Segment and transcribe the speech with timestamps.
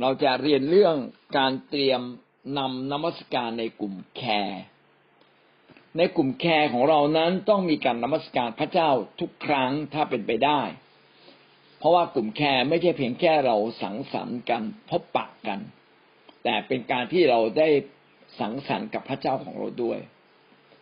[0.00, 0.96] เราจะเรียนเรื่อง
[1.38, 2.00] การเตรียม
[2.58, 4.62] นำนมัสการในกลุ่มแคร์
[5.98, 10.60] ในกลุ่มแคร์ของเรานั้นต้องมีการนมัสการพระเจ้าทุกครั้งถ้าเป็นไปได้
[11.78, 15.60] เพราะว่ากลุ่มแคร์ไม่ใช่เพียงแค่เราสังสรรค์กันพบปะกัน
[16.44, 17.68] แต่เป็นการที่เราได้
[18.40, 19.98] สังสรรค์กับพระเจ้าของเราด้วย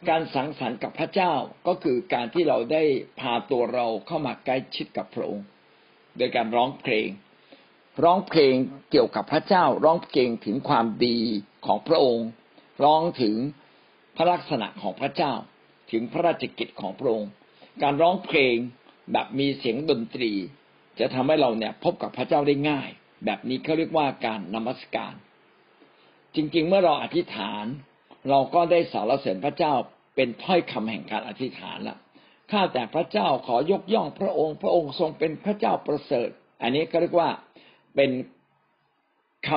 [0.08, 1.32] การสังสรรค์กับพระเจ้า
[1.66, 2.82] ก็คือการที่เราได้
[3.20, 5.46] พาตัวเราเข้ามาใกล้ชิดกับพระองค์
[6.16, 7.08] โดยการร้องเพลง
[8.04, 8.54] ร้องเพลง
[8.90, 11.18] เกี่ยวกับพระเจ้า ร้องเพลงถึงความดี
[11.66, 12.28] ของพระองค์
[12.84, 13.36] ร้องถึง
[14.16, 15.32] พระลักษณะของพระเจ้า
[15.90, 17.30] ถึงพระราชกิจของพระองค์
[17.82, 18.54] การร้องเพลง
[19.12, 20.32] แบบมีเสียงดนตรี
[21.00, 22.88] จะทำให้เราเนี่ยพบกับพระเจ้าได้ง่าย
[23.24, 25.14] แบบนี้เขาเรียกว่าการนมัสการ
[26.34, 27.64] จริง ๆ เมื่อเราอธิษฐาน
[28.30, 29.72] เราก็ได้สารเสริญพระเจ้า
[30.16, 31.96] เป็นถ้อยคำแห่งการอธิษฐานละ
[32.50, 36.28] ข้าแต่พระเจ้าขอยกย่องพระองค์ พระองค์ทรงเป็นพระเจ้าประเสริฐ
[36.62, 37.30] อันนี้ก็เรียกว่า
[37.96, 38.10] เป็น
[39.48, 39.50] ค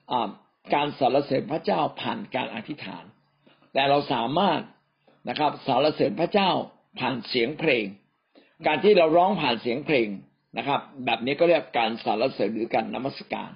[0.00, 3.04] ำการสรรเสริญพระเจ้าผ่านการอธิษฐาน
[3.72, 4.60] แต่เราสามารถ
[5.28, 6.50] นะครับสรรเสริญพระเจ้า
[6.98, 7.84] ผ่านเสียงเพลง
[8.66, 10.08] การที่เราร้องผ่านเสียงเพลง
[10.58, 13.50] นะครับ แบบนี้ก็เรียกการสรรเสริญหรือการนมัสการ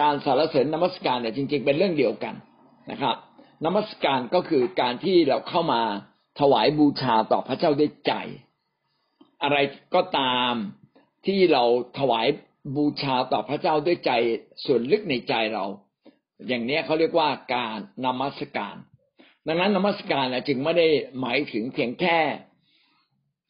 [0.00, 2.34] การสรรเสริญนมัสการเนี่ยจริง ๆ เป็นเรื่องเดียวกัน
[2.90, 3.16] นะครับ
[3.64, 5.82] นมัสการก็คือการที่เราเข้ามา
[6.40, 8.12] ถวายบูชาต่อพระเจ้าด้วยใจ
[9.42, 9.56] อะไร
[9.94, 10.52] ก็ตาม
[11.26, 11.64] ที่เรา
[11.98, 12.26] ถวาย
[12.76, 14.12] บูชาต่อพระเจ้าด้วยใจ
[14.64, 15.66] ส่วนลึกในใจเรา
[16.48, 18.76] อย่างนี้เขาเรียกว่าการนมัสการ
[19.46, 20.88] ดังนั้นนมัสการจึงไม่ได้
[21.20, 22.18] หมายถึงเพียงแค่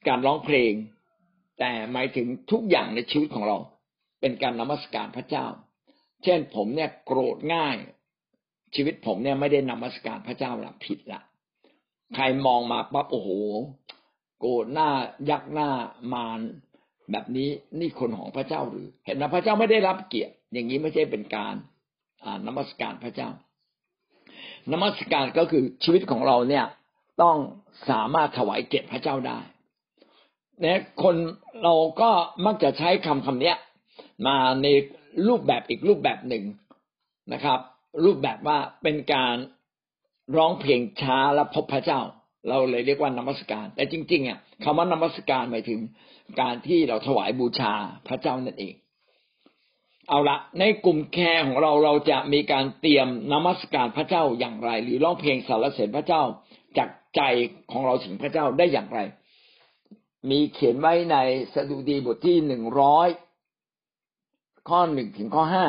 [0.09, 0.73] การร้องเพลง
[1.59, 3.59] แต่หมายถึงทุกอย่างในชีวิตของเรา
[4.21, 5.47] เป็นการนมัสการพระเจ้า
[6.25, 7.77] เช่นผมเนี่ยโกรธง่าย
[8.75, 11.21] ชีวิตผมเนี่ยไม่ได้นมัสการพระเจ้าละผิดละ
[12.15, 13.31] ใครมองมาปั๊บโอ้โห
[14.41, 14.91] โกรธหน้า
[15.31, 15.71] ยักหน้า
[16.13, 16.41] มาร
[17.11, 17.49] แบบนี้
[17.81, 21.55] นี่คนของพระเจ้าหรือ เห็นไหมพระเจ้าไม่ได้รับเกียรติ อย่างนี้ไม่ใช่เป็นการ
[22.47, 23.29] นมัสการพระเจ้า
[24.73, 26.65] นมัสการก็คือชีวิตของเราเนี่ย
[27.23, 27.37] ต้อง
[27.91, 29.39] สามารถถวายเกียรติพระเจ้าได้
[30.61, 31.17] เนี่ยคน
[31.63, 32.11] เราก็
[32.47, 33.55] มักจะใช้คำคำนี้
[34.27, 34.67] มาใน
[35.27, 36.45] รูปแบบอีกรูปแบบหนึ่ง
[37.33, 37.59] นะครับ
[38.05, 39.37] รูปแบบว่าเป็นการ
[40.37, 42.01] ร้องเพลงช้าและพบพระเจ้า
[42.49, 45.81] เราเลยเรียกว่านมัสการ แต่จริงๆอะคำว่านมัสการหมายถึง
[46.41, 47.75] การที่เราถวายบูชา
[48.09, 48.75] พระเจ้านั่นเอง
[50.09, 56.23] เอาละในกลุ่มแคร์ของเราเราจะมีการเตรียมนมัสการพระเจ้าอย่างไร หรือร้องเพลงสรรเสริญพระเจ้า
[56.79, 57.21] จากใจ
[57.71, 59.01] ของเราถึงพระเจ้าได้อย่างไร
[60.31, 61.17] มีเขียนไว้ใน
[61.55, 63.09] สดุดีบทที่หนึ่งร้อย
[64.69, 65.67] ข้อหนึ่งถึงข้อห้า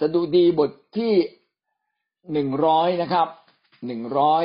[0.00, 1.14] สดุดีบทที่
[2.32, 3.28] หนึ่งร้อยนะครับ
[3.86, 4.42] หนึ่งร้อย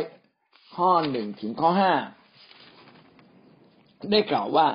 [0.75, 1.93] ข้อหนึ่งถึงข้อห้า
[4.11, 4.67] ได้กล่าวว่า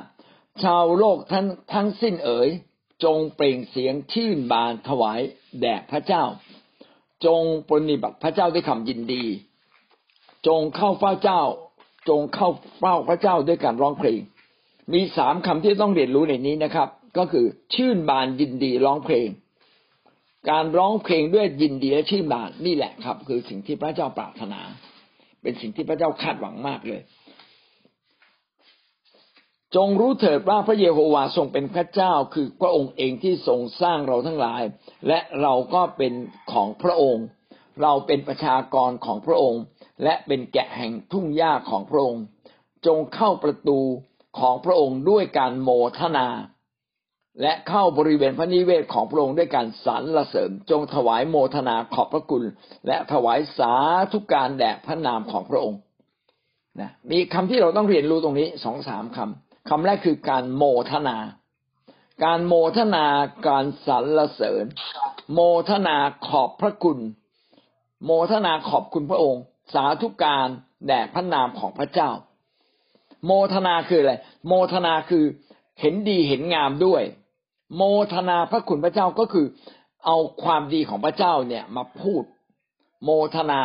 [0.62, 2.49] ชาวโลกทั้งทั้งสิ้นเอ๋ย
[3.05, 5.21] จงเปล่งเสียงชื่นบานถวาย
[5.61, 6.25] แด่พระเจ้า
[7.27, 9.25] จงปฏิบัติพระเจ้าด้วยคำยินดี
[10.47, 11.43] จงเข้าเฝ้าเจ้า
[12.09, 14.21] จงเข้าเฝ้าพระเจ้าด้วยการร้องเพลง
[14.93, 19.28] มีสามคำที่ต้องเรียนรู้ในนี้นะครับ ก็คือชื่นบานยินดีร้องเพลง
[20.51, 24.61] การร้องเพลงด้วยยินดีและชื่นบานนี่แหละครับ คือสิ่งที่พระเจ้าปรารถนา
[25.47, 27.03] เป็นสิ่งที่พระเจ้าคาดหวังมากเลย
[29.77, 34.62] จงรู้เถิดว่าพระเยโฮวาทรงเป็นพระเจ้าคือพระองค์เองที่ทรงสร้างเราทั้งหลาย
[35.09, 36.12] และเราก็เป็น
[36.53, 37.25] ของพระองค์
[37.83, 39.62] เราเป็นประชากรของพระองค์
[40.05, 42.23] และเป็นแกะแห่งทุ่งหญ้าของพระองค์
[42.87, 43.81] จงเข้าประตู
[44.39, 46.28] ของพระองค์ด้วยการโมทนา
[47.41, 52.45] และเข้าบริเวณพระนิเวศของพระองค์ด้วยการสรรเสริญจงถวายโมทนาขอบพระคุณ
[52.87, 53.75] และถวายสา
[54.13, 55.81] ธุการแด่พระนามของพระองค์
[56.81, 61.17] นะมีคำที่เราต้องเรียนรู้ตรงนี้สองสามคำคำแรกคือการโมทนา
[62.25, 63.07] การโมทนา
[63.49, 64.65] การสรรเสริญ
[65.33, 65.97] โมทนา
[66.29, 66.99] ขอบพระคุณ
[68.05, 69.43] โมทนาขอบคุณพระองค์
[69.75, 70.49] สาธุการ
[70.87, 72.11] แด่พระนามของพระเจ้า
[73.27, 74.15] โมทนาคืออะไร
[74.47, 75.25] โมทนาคือ
[75.81, 77.03] เห็นดีเห็นงามด้วย
[77.74, 77.83] โม
[78.13, 79.47] ทนาพระคุณพระเจ้าก็คือ
[80.07, 82.22] เอาความดีของพระเจ้าเนี่ยมาพูด
[83.04, 83.60] โมทนา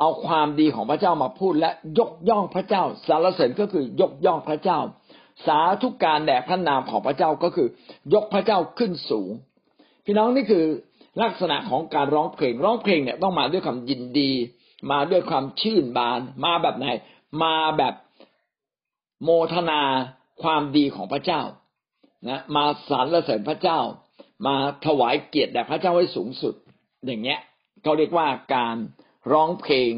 [0.00, 4.78] เอาความดีของพระเจ้ามาพูดและยกย่องพระเจ้า สารเสริญก็คือยกย่องพระเจ้า
[5.46, 7.68] สาธุการแด่พระนามของพระเจ้าก็คือ
[8.14, 9.30] ยกพระเจ้าขึ้นสูง
[10.04, 10.64] พี่น้องนี่คือ
[11.22, 14.32] ลักษณะของการร้องเพลงร้องเพลงเนี่ยต้องมาด้วยความยินดี
[14.90, 16.86] มาด้วยความชื่นบาน มาแบบไหน
[17.42, 17.94] มาแบบ
[19.24, 19.80] โมทนา
[20.42, 21.42] ความดีของพระเจ้า
[22.28, 23.78] นะมาสรรเสริญพระเจ้า
[24.46, 24.56] มา
[24.86, 26.54] ถวายเกียรติแด่พระเจ้าไว้สูงสุด
[27.06, 27.40] อย่างเงี้ย
[27.82, 28.76] เขาเรียกว่าการ
[29.32, 29.92] ร้องเพลง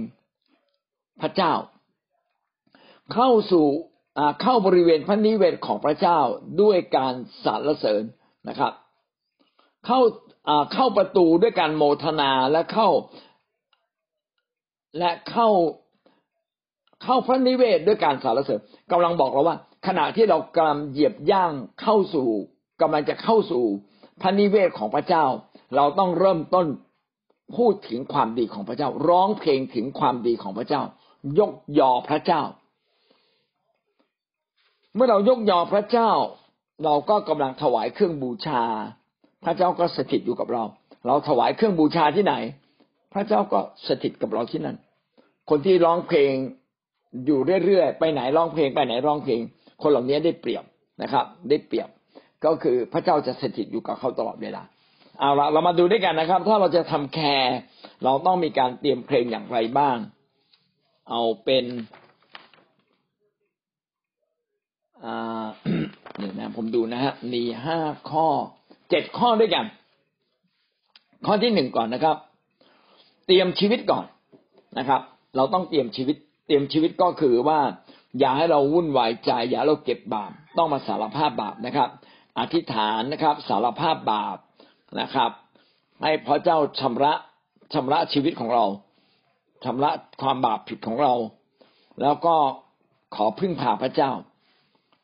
[1.21, 1.53] พระเจ้า
[3.15, 3.67] เข้าสู่
[4.43, 6.19] เข้าบริเวณพระนิเวศของพระเจ้า
[6.63, 7.15] ด้วยการ
[7.45, 8.03] สรรเสริญ
[8.49, 8.73] นะครับ
[9.87, 10.01] เข้า
[10.73, 12.89] เข้าประตูด้วยการโมทนาและเข้า
[14.99, 15.49] และเข้า
[17.05, 18.61] เข้าพระนิเวศด้วยการสารเสริญ
[18.93, 22.29] กำลังบอกเราว่า ขณะที่เรากำลังเหยียบย่างเข้าสู่
[22.81, 23.65] กำลังจะเข้าสู่
[24.21, 25.25] พระนิเวศของพระเจ้า
[25.77, 26.67] เราต้องเริ่มต้น
[27.57, 30.83] พูดถึงความดีของพระเจ้า ร้องเพลงถึงความดีของพระเจ้า
[31.39, 32.43] ยกยอพระเจ้า
[34.95, 36.11] เมื่อเรายกยอพระเจ้า
[36.85, 38.63] เราก็กำลังถวายเครื่องบูชา
[39.45, 40.65] พระเจ้าก็สถิตอยู่กับเรา
[41.07, 42.35] เราถวายเครื่องบูชาที่ไหน
[43.13, 44.77] พระเจ้าก็สถิตกับเราที่นั่น
[45.51, 46.33] คนที่ร้องเพลง
[47.27, 49.41] อยู่เรื่อยๆไปไหนร้องเพลงไปไหนร้องเพลง
[49.83, 50.65] คนเหล่านี้ได้เปรียบ
[51.03, 51.89] นะครับ ได้เปรียบ
[52.45, 54.63] ก็คือพระเจ้าจะสถิตอยู่กับเขาตลอดเวลา
[55.19, 57.57] เอาละเรามาดูด้วยกันนะครับ ถ้าเราจะทำแคร์
[58.05, 59.99] เราต้องมีการเตรียมเพลงอย่างไรบ้าง
[61.11, 61.65] เอาเป็น
[65.05, 65.47] อ่า
[66.19, 67.79] เดี๋ยวนะผมดูนะฮะมีห้า
[68.11, 68.27] ข้อ
[68.91, 69.65] เจ็ดข้อด้วยกัน
[71.27, 72.17] ข้อที่หนึ่งก่อนนะครับ
[73.27, 74.05] เตรียมชีวิตก่อน
[74.79, 75.01] นะครับ
[75.37, 76.17] เราต้องเตรียมชีวิต
[76.47, 77.61] เตรียมชีวิตก็คือว่า
[78.19, 81.89] อย่าให้เราวุ่นวายใจ อย่าเราเก็บบาปต้องมาสารภาพบาปนะครับ
[82.39, 84.37] อธิษฐานนะครับ สารภาพบาป
[85.01, 85.31] นะครับ
[86.03, 87.13] ให้พระเจ้าชำระ
[87.73, 88.65] ชำระชีวิตของเรา
[89.65, 89.91] ชำระ
[90.23, 91.15] ความบาปผิดของเรา
[92.03, 92.37] แล้วก็
[93.17, 94.13] ขอพึ่งพาพระเจ้า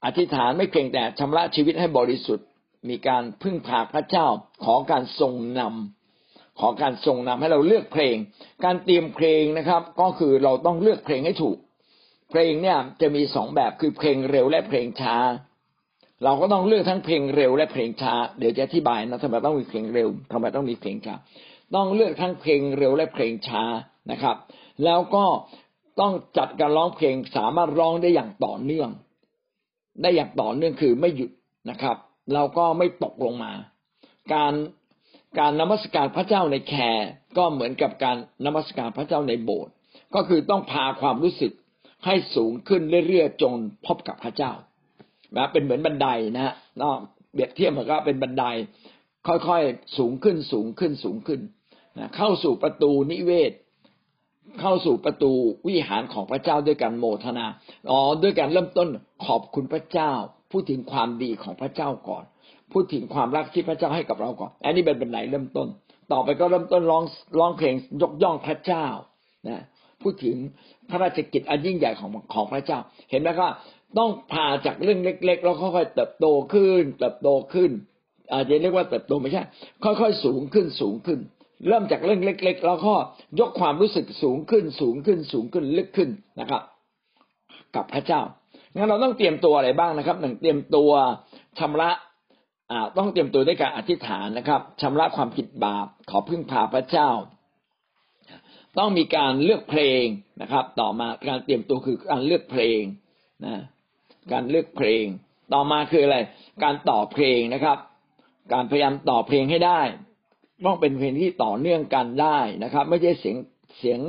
[0.04, 2.46] อธิษฐานไม่เพียงแต่ชำระชีวิตให้บริสุทธิ์
[2.88, 4.26] มีการพึ่งพาพระเจ้า
[4.64, 8.16] ขอการทรงนำขอการทรงนำให้เราเลือกเพลง
[8.64, 11.58] การเตรียมเพลงนะครับ ก็คือเราต้องเลือกเพลงให้ถูก
[12.34, 15.16] เพลงเนี่ยจะมีสองแบบคือเพลงเร็วและเพลงช้า
[16.24, 21.14] เราก็ต้องเลือกทั้งเพลงเร็วและเพลงช้า เดี๋ยวจะอธิบายนะทำไมต้องมีเพลงเร็วทำไมต้องมีเพลงช้า
[21.74, 23.62] ต้องเลือกทั้งเพลงเร็วและเพลงช้า
[24.10, 24.36] นะครับ
[24.84, 25.24] แล้วก็
[26.00, 28.90] ต้องจัดการร้องเพลงสามารถร้องได้อย่างต่อเนื่อง
[30.02, 31.30] ได้อย่างต่อเนื่องคือไม่หยุด
[31.70, 31.96] นะครับ
[32.34, 33.52] เราก็ไม่ตกลงมา
[34.32, 34.52] การ
[35.38, 39.72] การนมัสการพระเจ้าในแคร์ก็เหมือนกับการนมัสการพระเจ้าในโบสถ์
[40.14, 41.52] ก็คือต้องพาความรู้สึก
[42.04, 44.52] ให้สูงขึ้นเรื่อยๆจนพบกับพระเจ้า
[45.36, 46.98] นะเป็นเหมือนบันไดนะฮะนอก
[47.32, 48.44] เบียดเทียบมันก็เป็นบันได
[49.28, 51.40] ค่อยๆสูงขึ้นสูงขึ้นสูงขึ้น
[51.98, 53.52] นะเข้าสู่ประตูนิเวศ
[54.60, 55.32] เข้าสู่ประตู
[55.68, 57.46] วิหารของพระเจ้าด้วยการโมทนา
[57.90, 58.88] อ๋อด้วยการเริ่มต้น
[59.26, 60.12] ขอบคุณพระเจ้า
[60.52, 62.24] พูดถึงความดีของพระเจ้าก่อน
[62.72, 65.68] พูดถึงความรักที่พระเจ้าให้กับเราก่อน อันนี้เป็นบันไดเริ่มต้น
[66.12, 67.04] ต่อไปก็เริ่มต้นร้อง
[67.38, 68.86] ร้องเพลงยกย่องพระเจ้า
[69.48, 69.62] นะ
[70.04, 70.36] พูดถึง
[70.90, 72.78] พระราชกิจอันยิ่งใหญ่ของของพระเจ้า
[73.10, 73.50] เห็นไหมครับ
[73.98, 77.70] ต้องพาจากเรื่องเล็ก ๆ แล้วค่อยๆเติบโตขึ้น เติบโตขึ้น
[78.32, 79.42] อาจจะเรียกว่าเติบโตไม่ใช่
[79.84, 81.20] ค่อยๆ สูงขึ้นสูงขึ้น
[81.68, 82.94] เริ่มจากเรื่องเล็ก ๆ แล้วก็
[83.40, 86.10] ยกความรู้สึกสูงขึ้นสูงขึ้นสูงขึ้นลึกขึ้น
[86.40, 86.62] นะครับ
[87.76, 88.20] กับพระเจ้า
[88.74, 90.90] งั้นเราต้องเตรียมตัวอะไรบ้างนะครับหนึ่งเตรียมตัว
[91.58, 91.90] ชำระ
[92.70, 97.10] อ่าต้องเตรียมตัวด้วยการอธิษฐานนะครับชำระความผิดบาปขอพึ่งพาพระเจ้า
[98.78, 100.04] ต้องมีการเลือกเพลง
[100.42, 102.80] นะครับ ต่อมาการเตรียมตัวคือการเลือกเพลง
[103.44, 103.54] นะ
[104.32, 105.04] การเลือกเพลง
[105.52, 106.18] ต่อมาคืออะไร
[106.64, 107.78] การต่อเพลงนะครับ
[108.52, 109.80] การพยายามต่อเพลงให้ได้
[110.66, 113.36] ต้องเป็นเพลงที่ต่อเนื่องกันได้นะครับ ไม่ใช่เสียง
[113.78, 114.00] เสียง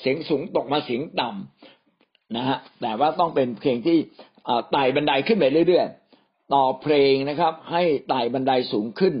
[0.00, 3.98] เสียงสูงตกมาเสียงต่ำนะฮะแต่ว่าต้องเป็นเพลงที่
[4.72, 9.14] ไต่บันไดขึ้นไปเรื่อยๆ ต่อเพลงนะครับ ให้ไต่บันไดสูงขึ้น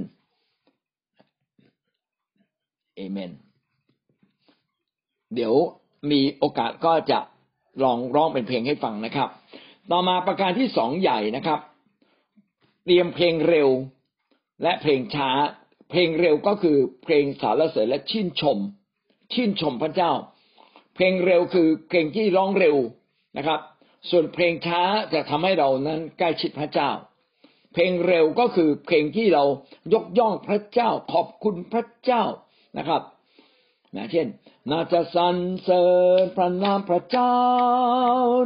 [2.96, 3.32] เอเมน
[5.34, 5.54] เดี๋ยว
[6.10, 7.18] มีโอกาสก็จะ
[7.82, 9.28] ลองร้องเป็นเพลงให้ฟังนะครับ
[9.90, 11.60] ต่อมาประการที่สองใหญ่นะครับ
[12.84, 13.68] เตรียมเพลงเร็ว
[14.62, 15.30] และเพลงช้า
[15.90, 18.58] เพลงเร็วก็คือเพลงสารเสริญและชื่นชม
[19.32, 20.12] ชื่นชมพระเจ้า
[20.94, 22.76] เพลงเร็วคือเพลงที่ร้องเร็ว
[23.36, 23.60] นะครับ
[24.10, 26.90] ส่วนเพลงช้าจะทำให้เรานั้นใกล้ชิดพระเจ้า
[27.72, 29.44] เพลงเร็วก็คือเพลงที่เรา
[29.94, 32.24] ยกย่องพระเจ้าขอบคุณพระเจ้า
[32.78, 33.02] นะครับ
[33.96, 34.26] นะเช่น
[34.70, 35.86] น่าจะสรรเสริ
[36.20, 37.36] ญพระนามพระเจ้า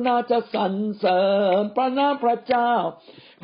[0.06, 1.22] น่าจะสรรเสริ
[1.60, 2.70] ญพระนามพระเจ้า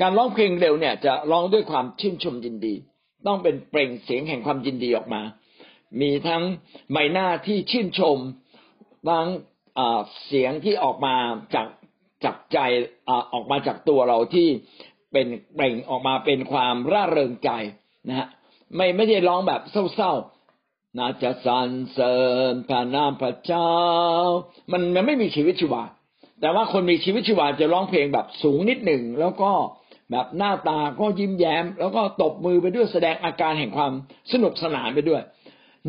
[0.00, 2.74] การร้องเพลงเร็วเนี่ยจะร้องด้วยความชื่นชมยินดี
[3.26, 5.22] ต้องเป็นเปล่งเสียงแห่งความยินดีออกมา
[6.00, 6.42] มีทั้ง
[6.92, 8.18] ใบหน้าที่ชื่นชม
[9.08, 9.26] ทั้ง
[10.26, 11.14] เสียงที่ออกมา
[11.54, 11.68] จาก
[12.24, 12.58] จากใจ
[13.32, 14.48] ออกมาจากตัวเราที่
[15.12, 17.50] เป็นเปล่งออกมาเป็นความร่าเริงใจ
[18.08, 18.28] นะฮะ
[18.76, 19.60] ไม่ไม่ได้ร้องแบบ
[19.96, 20.12] เศร้า
[20.98, 22.16] น่าจะสรรเสริ
[22.52, 23.70] ญพระนามพระเจ้า
[24.72, 25.84] มันมันไม่มีชีวิตชีวา
[26.40, 29.50] แต่ว่าคนมีชีวิตชีวาจะร้องเพลงแบบสูงนิดหนึ่ง แล้วก็
[30.10, 33.92] แบบหน้าตาก็ยิ้มแย้ม แล้วก็ตบมือไปด้วยแสดงอาการแห่งความ
[34.32, 35.22] สนุกสนานไปด้วย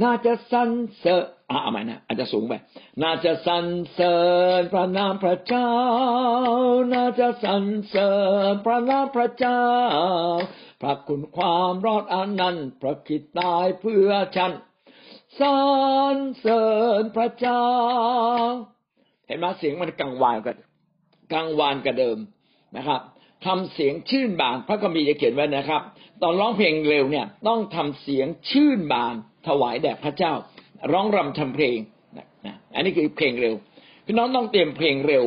[0.03, 0.69] น่าจะสรร
[0.99, 2.53] เสริญอะเอาใหม่นะอาจจะสูงไป
[3.01, 4.17] น่าจะสรรเสริ
[4.59, 5.69] ญพระนามพระเจ้า
[6.93, 8.11] น่าจะสรรเสริ
[8.51, 9.61] ญพระนามพระเจ้า
[10.81, 14.51] พระคุณความรอดอันนั้นพระคิดตายเพื่อฉัน
[15.39, 15.47] สร
[16.15, 16.65] รเสริ
[17.01, 17.63] ญพระเจ้า
[19.27, 20.57] เห็นไหมเสียงมันกังวานกัน
[21.33, 22.17] กังวานกระเดิม
[22.77, 23.01] นะครับ
[23.45, 25.81] ทำเสียงชื่นบานพระคัมภีร์จะเขียนไว้นะครับ
[26.21, 29.15] ตอนร้องเพลงเร็วเนี่ย ต้องทำเสียงชื่นบาน
[29.47, 30.33] ถวายแด่พระเจ้า
[30.91, 31.77] ร้องรำทำเพลง
[32.45, 33.55] นะอันนี้คือเพลงเร็ว
[34.05, 35.25] พี่น้องต้องเตรียมเพลงเร็ว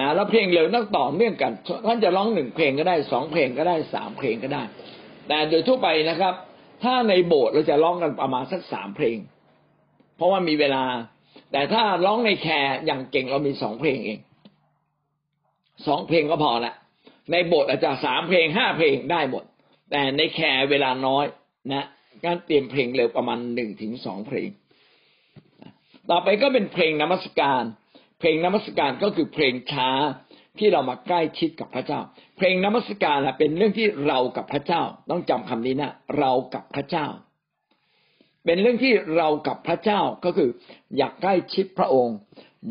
[0.00, 1.52] นะแล้วเพลงเร็วต้องต่อเนื่องกัน
[1.86, 4.62] ท่านจะร้องหนึ่งเพลงก็ได้สองเพลงก็ได้สามเพลงก็ได้
[5.28, 6.34] แต่โดยทั่วไปนะครับ
[6.82, 9.16] ถ้าในโบสถ์เราจะร้องกันประมาณสักสามเพลง
[10.16, 10.84] เพราะว่ามีเวลา
[11.52, 14.18] แต่ถ้าร้องในแคร์อย่างเก่งเรามีสองเพลงเอง
[15.86, 16.74] สองเพลงก็พอละ
[17.32, 19.44] ในโบสถ์อาจจะสามเพลงห้าเพลงได้หมด
[19.90, 21.24] แต่ในแคร์เวลาน้อย
[21.72, 21.86] นะ
[22.24, 24.48] การเตรียมเพลงเร็วประมาณหนึ่งถึงสองเพลง
[26.10, 27.62] ต่อไปก็เป็นเพลงนมัสการ
[28.20, 29.90] เพลงนมัสการก็คือเพลงช้า
[30.58, 32.00] ที่เรามาใกล้ชิดกับพระเจ้า
[32.36, 37.06] เพลงนมัสการเป็นเรื่องที่เรากับพระเจ้า ต้องจำคำนี้นะ เรากับพระเจ้า
[38.46, 40.50] เป็นเรื่องที่เรากับพระเจ้าก็คือ
[40.96, 42.16] อยากใกล้ชิดพระองค์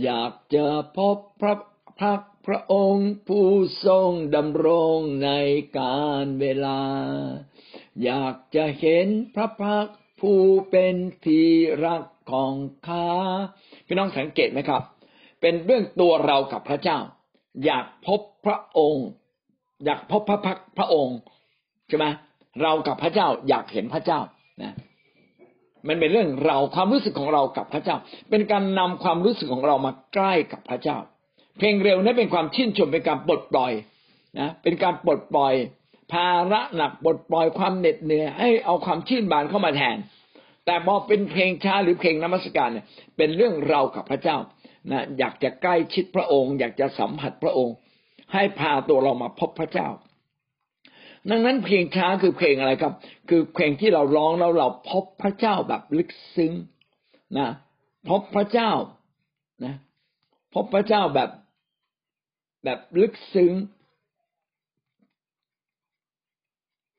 [0.03, 0.65] อยากจะ
[0.97, 1.55] พบพระ
[2.01, 3.47] พักพระองค์ผู้
[3.85, 5.31] ทรงดำรงใน
[5.79, 6.81] การเวลา
[8.03, 9.87] อยากจะเห็นพระพัก
[10.21, 10.39] ผู้
[10.69, 11.47] เป็นที่
[11.85, 12.53] รักของ
[12.87, 13.07] ข้า
[13.87, 14.81] พี่น้องสังเกตไหมครับ
[15.41, 16.99] เป็นเรื่องตัวเรากับพระเจ้า
[17.65, 19.07] อยากพบพระองค์
[19.85, 21.17] อยากพบพระพักพระองค์
[21.87, 22.05] ใช่ไหม
[22.61, 24.19] เรากับพระเจ้าอยากเห็นพระเจ้า
[24.63, 24.73] นะ
[25.87, 27.97] มันเป็นเรื่องเราความรู้สึกของเรากับพระเจ้า
[28.29, 30.97] เป็นการนำความรู้สึกของเรามาใกล้กับพระเจ้า
[31.57, 33.71] เพลงเร็วนั้นเป็นความชื่นชมเป็นการปลดปล่อย
[34.39, 35.53] นะเป็นการปลดปล่อย
[36.13, 39.97] ภาระหนักปลดปล่อยความเหน็ดเหนื่อยให้เอาความชื่นบานเข้ามาแทน
[40.65, 42.85] แต่พอเป็นเพลงช้าหรือเพลงนมัสการเนี่ย
[43.17, 44.37] เป็นเรื่องเรากับพระเจ้า
[44.91, 47.75] นะอยากจะใกล้ชิดพระองค์ อยากจะสัมผัสพระองค์
[48.33, 49.87] ให้พาตัวเรามาพบพระเจ้า
[51.29, 52.93] ดังนั้นเพลงช้าคือเพลงอะไรครับ
[53.29, 56.53] คือเพลงที่เราร้องแล้วเราพบพระเจ้าแบบลึกซึ้ง
[57.37, 57.49] นะ
[58.09, 58.71] พบพระเจ้า
[59.65, 59.75] นะ
[60.53, 61.29] พบพระเจ้าแบบ
[62.63, 63.53] แบบลึกซึ้ง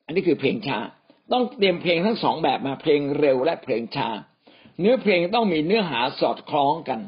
[0.04, 0.78] อันนี้คือเพลงช้า
[1.32, 4.08] ต้องเตรียมเพลงทั้งสองแบบมาเพลงเร็วและเพลงช้า
[4.80, 7.00] เนื้อเพลงต้องมีเนื้อหาสอดคล้องกัน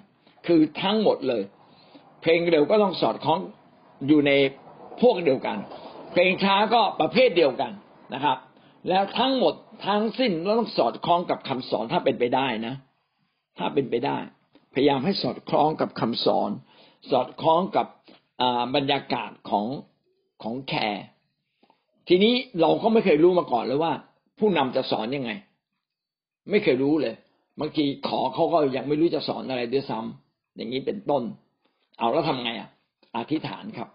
[0.47, 1.43] คือทั้งหมดเลย
[2.23, 3.39] เพลงเร็วก็ต้องสอดคล้อง
[4.07, 4.33] อยู่ใน
[5.01, 5.59] พวกเดียวกัน
[6.19, 7.73] เพลงช้าก็ประเภทเดียวกัน
[8.15, 8.39] นะครับ
[8.89, 9.55] แล้วทั้งหมด
[9.87, 12.75] ทั้งสิ้นต้องสอดคล้องกับคำสอนถ้าเป็นไปได้นะ
[13.59, 14.19] ถ้าเป็นไปได้
[14.75, 16.51] พยายามให้สอดคล้องกับคำสอน
[17.11, 17.87] สอดคล้องกับ
[18.75, 19.67] บรรยากาศของ
[20.43, 21.05] ของแคร์
[22.09, 23.93] ทีนี้เราก็ไม่เคยรู้มาก่อนเลยว่า
[24.39, 25.31] ผู้นำจะสอนยังไง
[26.51, 27.15] ไม่เคยรู้เลย
[27.61, 31.23] บางทีขอเขาก็ยังไม่รู้จะสอนอะไรด้วยซ้ำอย่างนี้เป็นต้น
[31.99, 32.69] เอาแล้วทำไงอะ
[33.17, 33.89] อธิษฐานครับ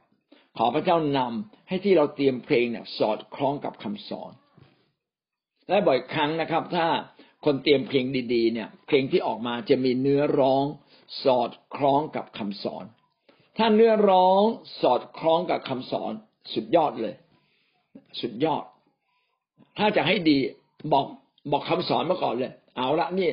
[0.58, 4.32] ขอพระเจ้านำให้ที่เราเตรียมเพลงเนี่ยสอดคล้องกับคำสอน
[5.70, 6.88] และบ่อยครั้งนะครับ ถ้า
[7.46, 10.66] คนเตรียมเพลงดี ๆ เนี่ย เพลงที่ออกมาจะมีเนื้อร้อง
[11.24, 12.86] สอดคล้องกับคำสอน
[13.58, 14.42] ถ้าเนื้อร้อง
[14.82, 16.12] สอดคล้องกับคำสอน
[16.54, 17.16] สุดยอดเลย
[18.22, 18.64] สุดยอด
[19.78, 20.38] ถ้าจะให้ดี
[20.94, 21.06] บอก
[21.52, 23.32] บอกคำสอนมาก่อนเลย เอาละนี่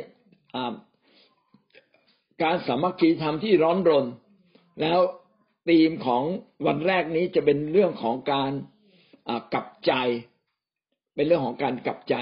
[2.42, 4.06] การสามัคคีธรรมที่ร้อนรน
[4.80, 5.00] แล้ว
[5.70, 6.22] ธีมของ
[6.66, 8.52] วันแรกนี้จะเป็นเรื่องของการ
[9.52, 9.92] กลับใจ
[11.14, 12.14] เป็นเรื่องของการกลับใจ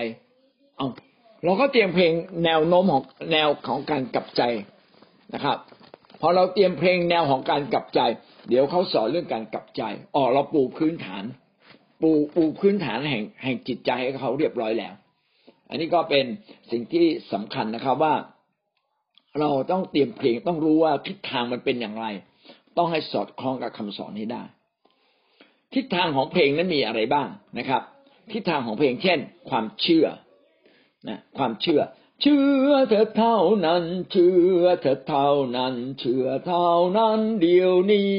[0.76, 0.88] เอา
[1.44, 2.12] เราก็เตรียมเพลง
[2.44, 3.02] แนวโน้มของ
[3.32, 4.42] แนวของการกลับใจ
[5.34, 5.58] นะครับ
[6.20, 8.00] พอเราเตรียมเพลงแนวของการกลับใจ
[8.48, 9.82] เดี๋ยวเขาสอนเรื่องการกลับใจ
[10.14, 11.24] อ๋อเราปูพื้นฐาน
[12.02, 14.94] ปูปูพื้นฐานแห่งแห่งจิตใจให้เขาเรียบร้อยแล้ว
[15.68, 16.24] อันนี้ก็เป็น
[16.70, 18.14] สิ่งที่สำคัญนะครับว่า
[19.40, 22.06] เราต้องเตรียมเพลงต้องรู้ว่าทิศทางมันเป็นอย่างไร
[22.78, 24.42] ต้องให้สอดคล้องกับคำสอนนี้ได้
[25.74, 27.82] ทิศทางของเพลงนั้นมีอะไรบ้างนะครับ
[28.32, 29.18] ทิศทางของเพลงเช่น
[29.50, 30.06] ความเชื่อ
[31.08, 31.80] นะความเชื่อ
[32.22, 38.16] เชื่อเธอเท่านั้น เชื่อเธอเท่านั้น เชื่อเท่านั้นเดียวนี้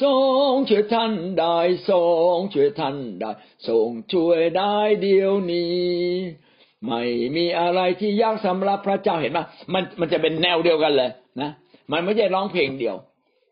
[0.00, 0.14] ทร
[0.50, 1.56] งช่วยท่านได้
[1.88, 2.00] ทร
[2.34, 3.30] งช่วยท่านได้
[3.66, 5.80] ทรงช่วยได้เดียวนี้
[6.86, 7.02] ไม่
[7.36, 9.38] มีอะไรที่ยากสำหรับพระเจ้าเห็นไหม
[9.72, 11.10] มันมันจะเป็นแนวเดียวกันเลย
[11.40, 11.50] นะ
[11.92, 12.96] มันไม่ใช่ร้องเพลงเดียว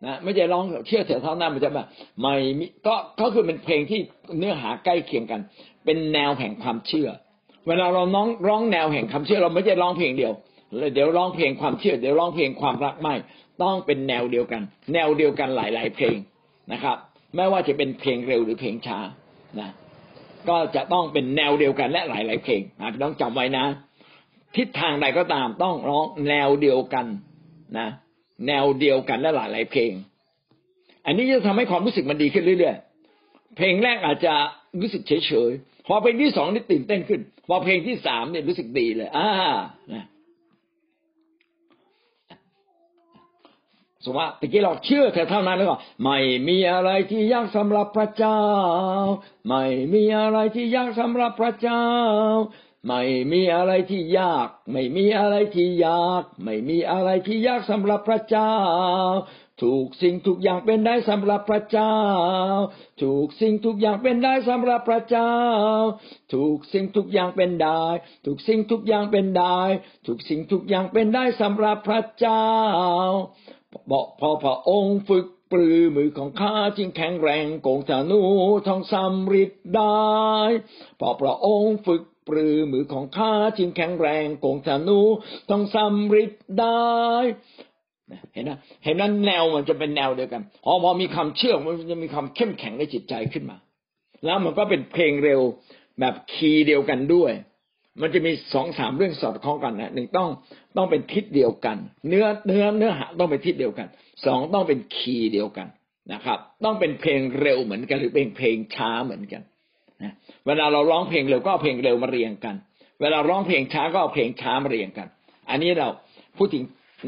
[0.06, 1.86] นะไม่ใช่ร้องเชื่อเถอเท่านั้นมันจะแบบ
[2.20, 4.00] ไม่มีก็ก็คือเป็นเพลงที่
[4.38, 5.40] เนื้อหาใกล้เคียงกัน
[5.84, 7.08] เป็นแนวแห่งความเชื่อ
[7.68, 10.32] เวลาเราน้องร้องแนวแห่งความเชื่อ เราไม่ใช่ร้องเพลงเดียว
[10.94, 13.14] เดี๋ยวร้องเพลงความเชื่อ เดี๋ยวร้องเพลงความรักไม่
[13.62, 14.62] ต้องเป็นแนวเดียวกัน
[14.92, 16.16] แนวเดียวกันหลาย ๆ เพลง
[16.72, 16.96] นะครับ
[17.36, 18.98] ไม่ว่าจะเป็นเพลงเร็วหรือเพลงช้า
[19.60, 19.70] นะ
[20.48, 23.64] ก็จะต้องเป็นแนวเดียวกันและหลาย ๆ เพลงนะพี่น้องจำไว้นะ
[24.56, 27.06] ทิศทางใดก็ตามต้องร้องแนวเดียวกัน
[27.78, 27.88] นะ
[28.46, 29.92] แนวเดียวกันและหลายๆเพลง
[31.06, 34.34] อันนี้จะทำให้ความรู้สึกมันดีขึ้นเรื่อยๆ เพลงแรกอาจจะ
[34.80, 39.28] รู้สึกเฉยๆ พอเพลงที่สองนี่ตื่นเต้นขึ้น พอเพลงที่สามเนี่ยรู้สึกดีเลย อ่า
[39.94, 40.04] นะ
[44.04, 46.18] สมมติว่าตะกี้เราเชื่อเธอเท่านั้นแล้วก็ไม่
[46.48, 48.40] มีอะไรที่ยากสำหรับพระเจ้า
[49.48, 51.84] ไม่มีอะไรที่ยากสำหรับพระเจ้า
[52.86, 58.54] ไม่มีอะไรที่ยาก ไม่มีอะไรที่ยาก ไม่มีอะไรที่ยากสำหรับพระเจ้า
[59.62, 61.94] ถูกสิ่งทุกอย่างเป็นได้สำหรับพระเจ้า
[63.02, 65.34] ถูกสิ่งทุกอย่างเป็นได้สำหรับพระเจ้า
[66.34, 67.84] ถูกสิ่งทุกอย่างเป็นได้
[68.24, 69.58] ถูกสิ่งทุกอย่างเป็นได้
[70.06, 72.46] ถูกสิ่งทุกอย่างเป็นได้สำหรับพระเจ้า
[73.90, 78.22] บอกพอพระองค์ฝึกปรือมือของข้าจึงแข็งแรงโกงธนู
[78.66, 80.06] ทองสำริดได้
[81.00, 85.00] พอพระองค์ฝึก ปรือมือของข้าจึงแข็งแรงโกงธนู
[85.50, 86.88] ทองสำริดได้
[88.32, 93.56] เห็นนะเห็นนั้นแนวมันจะเป็นแนวเดียวกันพอพอมีคำเชื่อมันจะมีความเข้มแข็งในจิตใจขึ้นมา
[94.24, 95.40] แล้วมันก็เป็นเพลงเร็ว
[96.00, 97.32] แบบคีย์เดียวกันด้วย
[98.00, 100.28] มันจะมีสองสามเรื่องสอดคล้องกันนะหนึ่งต้อง
[100.76, 101.76] ต้องเป็นทิศเดียวกัน
[102.08, 103.88] เนื้อเนื้อเนื้อหาต้องเป็นทิศเดียวกัน
[104.26, 105.68] สองต้องเป็นคีย์เดียวกัน
[106.12, 109.42] นะครับ ต้องเป็นเพลงเร็วเหมือนกันหรือเป็นเพลงช้าเหมือนกัน
[110.02, 110.12] นะ
[110.46, 112.56] เวลาเราร้องเพลงเร็วก็เอาเพลงเร็วมาเรียงกัน
[113.00, 115.08] เวลาร้องเพลงช้าก็เอาเพลงช้ามาเรียงกัน
[115.50, 115.88] อันนี้เรา
[116.36, 116.64] พูดถึง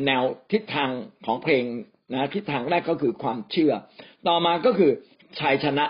[0.06, 0.90] แนวทิศทาง
[1.26, 1.62] ของเพลง
[2.12, 3.73] นะทิศทางแรกก็คือความเชื่อ
[4.26, 4.92] ต่อมาก็คือ
[5.40, 5.87] ชัยชนะ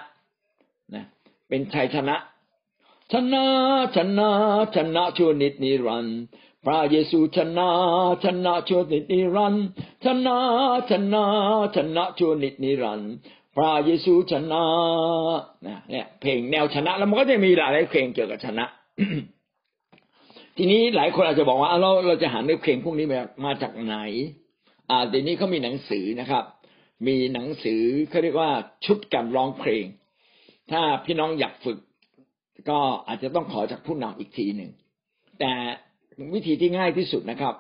[0.95, 1.05] นะ
[1.49, 2.17] เป็นชัยชนะ
[3.13, 3.45] ชนะ
[3.97, 4.29] ชนะ
[4.77, 6.19] ชนะชั่วนิจนิรันดร์
[6.65, 7.69] พระเยซูชนะ
[8.25, 9.65] ชนะชั่วนิจนิรันดร์
[10.05, 10.37] ชนะ
[10.91, 11.25] ชนะ
[11.77, 13.11] ชนะชั่วนิจนิรันดร์
[13.57, 14.65] พระเยซูชนะ
[15.91, 18.65] เนี่ยเพลงแนวชนะแล้วมันก็จะมีหลายเพลงเกี่ยวกับชนะ
[20.57, 23.97] ทีนี้หลายคนอาจจะบอกว่าเราเราจะหาเนื้อเพลงพวกนี้มามาจากไหน
[24.91, 26.45] อ่าเดี๋ยวนี้เขามีหนังสือนะครับ
[27.07, 28.51] มีหนังสือเขาเรียกว่า
[28.87, 29.85] ชุดการร้องเพลง
[30.71, 31.79] ถ้าพี่น้องอยากฝึก
[32.71, 34.71] ก็อาจจะต้องขอจากผู้นำอีกทีหนึ่ง
[35.41, 35.53] แต่
[36.35, 37.55] วิธีที่ง่ายที่สุดนะครับ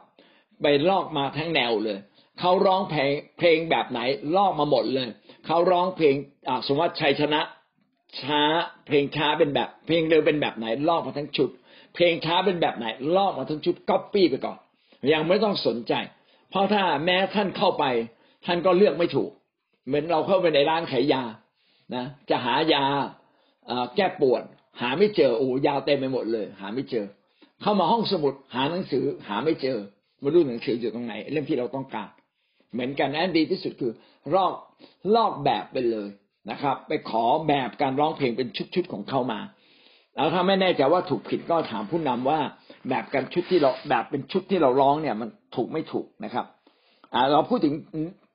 [0.62, 1.98] ไปลอกมาทั้งแนวเลย
[2.40, 4.00] เขาร้องเพลงเพลงแบบไหน
[4.36, 5.08] ลอกมาหมดเลย
[5.46, 6.14] เขาร้องเพลง
[6.66, 7.40] สมมติชัยชนะ
[8.20, 8.42] ช้า
[8.86, 11.50] เพลงช้าเป็นแบบ เพลงเร็วเป็นแบบไหนลอกมาทั้งชุด
[11.94, 14.58] เพลงช้าเป็นแบบไหนลอกมาทั้งชุดก๊อปปี้ไปก่อน
[15.12, 15.92] ยังไม่ต้องสนใจ
[16.50, 17.84] เพราะถ้าแม้ท่านเข้าไป
[18.46, 19.30] ท่านก็เลือกไม่ถูก
[19.86, 21.22] เหมือนเราเข้าไปในร้านขายยา
[21.94, 22.84] นะ จะหายา
[23.96, 24.42] แก้ปวด
[24.80, 27.06] หาไม่เจอโอ้ยาวเต็มไปหมดเลย หาไม่เจอ
[27.62, 29.78] เข้ามาห้องสมุดหาหนังสือ หาไม่เจอ
[30.22, 32.10] มาดูหนังสืออยู่ตรงไหน เล่มที่เราต้องการ
[32.72, 33.92] เหมือนกันอันดีที่สุดคือ
[34.34, 34.52] ลอก
[35.14, 36.08] ลอกแบบไปเลย
[36.50, 39.40] นะครับ ไปขอแบบการร้องเพลงเป็นชุดๆของเขามา
[40.14, 42.40] แล้วถ้าไม่แน่ใจว่าถูกผิดก็ถามผู้นำว่า
[42.88, 46.46] แบบการชุดที่เราแบบเป็นชุดที่เราร้องเนี่ยมันถูกไม่ถูกนะครับ
[47.14, 47.74] อ่าเราพูดถึง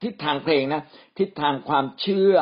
[0.03, 0.81] ทิศทางเพลงนะ
[1.19, 2.35] ทิศทางความเชื่อ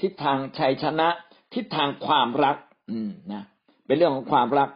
[0.00, 1.08] ทิศทางชัยชนะ
[1.54, 2.56] ทิศทางความรัก
[2.90, 3.42] อืมนะ
[3.86, 4.70] เป็นเรื่องของความรัก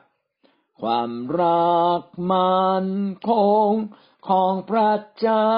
[0.83, 2.87] ความรักมัน
[3.29, 3.31] ค
[3.71, 3.73] ง
[4.29, 5.49] ของพระเจ้า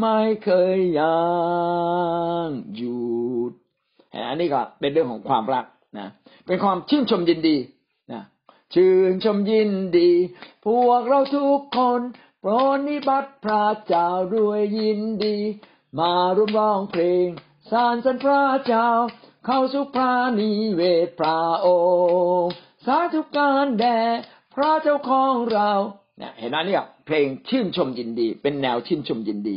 [0.00, 1.20] ไม่เคยยั
[2.44, 2.98] งหยุ
[3.50, 3.52] ด
[4.26, 5.64] อันนี้ก็เป็นเรื่องของความรัก
[5.98, 6.08] นะ
[6.46, 7.56] เป็นความชื่นชมยินดี
[8.12, 8.22] นะ
[8.74, 10.10] ชื่นชมยินดี
[10.64, 12.00] พวกเราทุกคน
[12.40, 12.52] โปร
[12.88, 15.36] นิบัติพระเจ้าด้วยยินดี
[15.98, 17.26] มาร่วมร้องเพลง
[17.70, 18.88] สรรเสริญพระเจ้า
[19.46, 21.68] เข้าสุพระนิเวศพระอ
[22.40, 22.52] งค์
[22.86, 24.00] สาธุการแด่
[24.54, 25.72] พระเจ้าของเรา
[26.18, 29.56] เนี่ยเห็นไหมเนี่ยเพลงชื่นชมยินดี เป็นแนวชื่นชมยินดี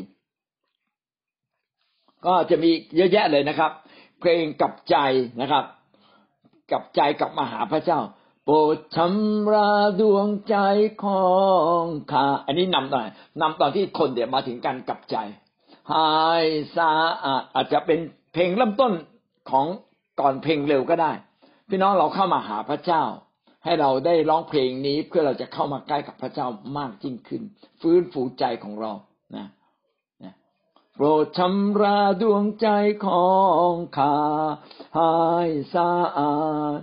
[2.25, 3.71] ก็จะมีเยอะแยะเลยนะครับ
[4.19, 4.95] เพลงกับใจ
[5.41, 5.65] นะครับ
[6.71, 7.99] กับใจกับมาหาพระเจ้า
[8.45, 9.69] โปรดชำระ
[10.01, 10.57] ดวงใจ
[11.03, 11.25] ขอ
[11.81, 13.01] งข้าอันนี้นำตอน
[13.41, 15.17] นำตอนที่คนเดี๋ยวมาถึงการกับใจ
[15.93, 16.45] หาย
[16.75, 16.91] สา
[17.23, 17.99] อาดอาจจะเป็น
[18.33, 18.93] เพลงเริ่มต้น
[19.49, 19.65] ของ
[20.19, 21.11] ก่อนเพลงเร็วก็ได้
[21.69, 23.03] พี่น้องเราเข้ามาหาพระเจ้า
[23.63, 26.47] ให้เราได้ร้องเพลงนี้เพื่อเราจะเข้ามาใกล้กับพระเจ้า
[26.77, 27.41] มากยิ่งขึ้น
[27.81, 28.91] ฟื้นฟูใจของเรา
[29.35, 29.47] นะ
[30.95, 32.67] โปรดชำระดวงใจ
[33.05, 33.31] ขอ
[33.71, 34.17] งข้า
[34.95, 35.15] ให้
[35.73, 36.35] สะอา
[36.77, 36.79] ด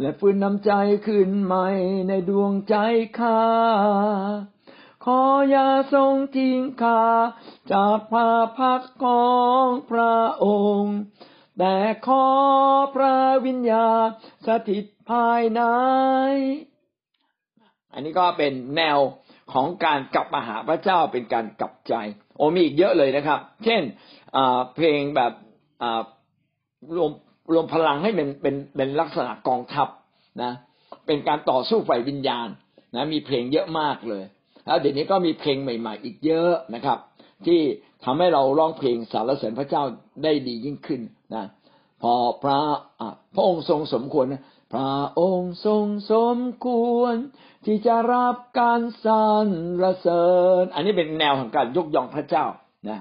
[0.00, 0.72] และฟื้นน้ำใจ
[1.06, 1.68] ขึ้นใหม่
[2.08, 2.76] ในดวงใจ
[3.18, 3.40] ข้า
[5.04, 7.02] ขออย่าทรงทิ้งข้า
[7.72, 9.30] จากพาพักขอ
[9.64, 10.46] งพระอ
[10.78, 10.98] งค์
[11.58, 12.26] แต่ขอ
[12.94, 13.16] พระ
[13.46, 14.08] วิญญาณ
[14.46, 15.62] สถิต ภายใน
[17.92, 18.98] อันนี้ก็เป็นแนว
[19.52, 21.94] ของการกลับมาหาพระเจ้าเป็นการกลับใจ
[22.36, 23.82] โอ้มีอีกเยอะเลยนะครับ เช่น
[24.74, 25.32] เพลงแบบ
[26.96, 27.10] รวม
[27.52, 29.88] รวมพลังให้เป็นเป็นเป็นลักษณะกองทัพ
[30.42, 30.52] นะ
[31.06, 32.48] เป็นการต่อสู้ฝ่ายวิญญาณ
[32.94, 34.24] นะมีเพลงเยอะมากเลย
[34.66, 36.98] แล้วเดี๋ยวนี้ก็มีเพลงใหม่ ๆ อีกเยอะนะครับ
[37.46, 37.60] ที่
[38.04, 39.82] ทำให้เราร้องเพลงสรรเสริญพระเจ้า
[40.24, 41.00] ได้ดียิ่งขึ้น
[41.34, 41.44] นะ
[42.02, 42.12] พอ
[42.42, 42.58] พระ
[43.00, 47.14] อะพระองค์ทรงสมควรนะ พระองค์ทรงสมควร
[47.66, 49.28] ที่จะรับการสร
[49.82, 50.28] รเสริ
[50.62, 52.46] ญ อันนี้เป็นแนวของการยกย่องพระเจ้า
[52.88, 53.00] นะ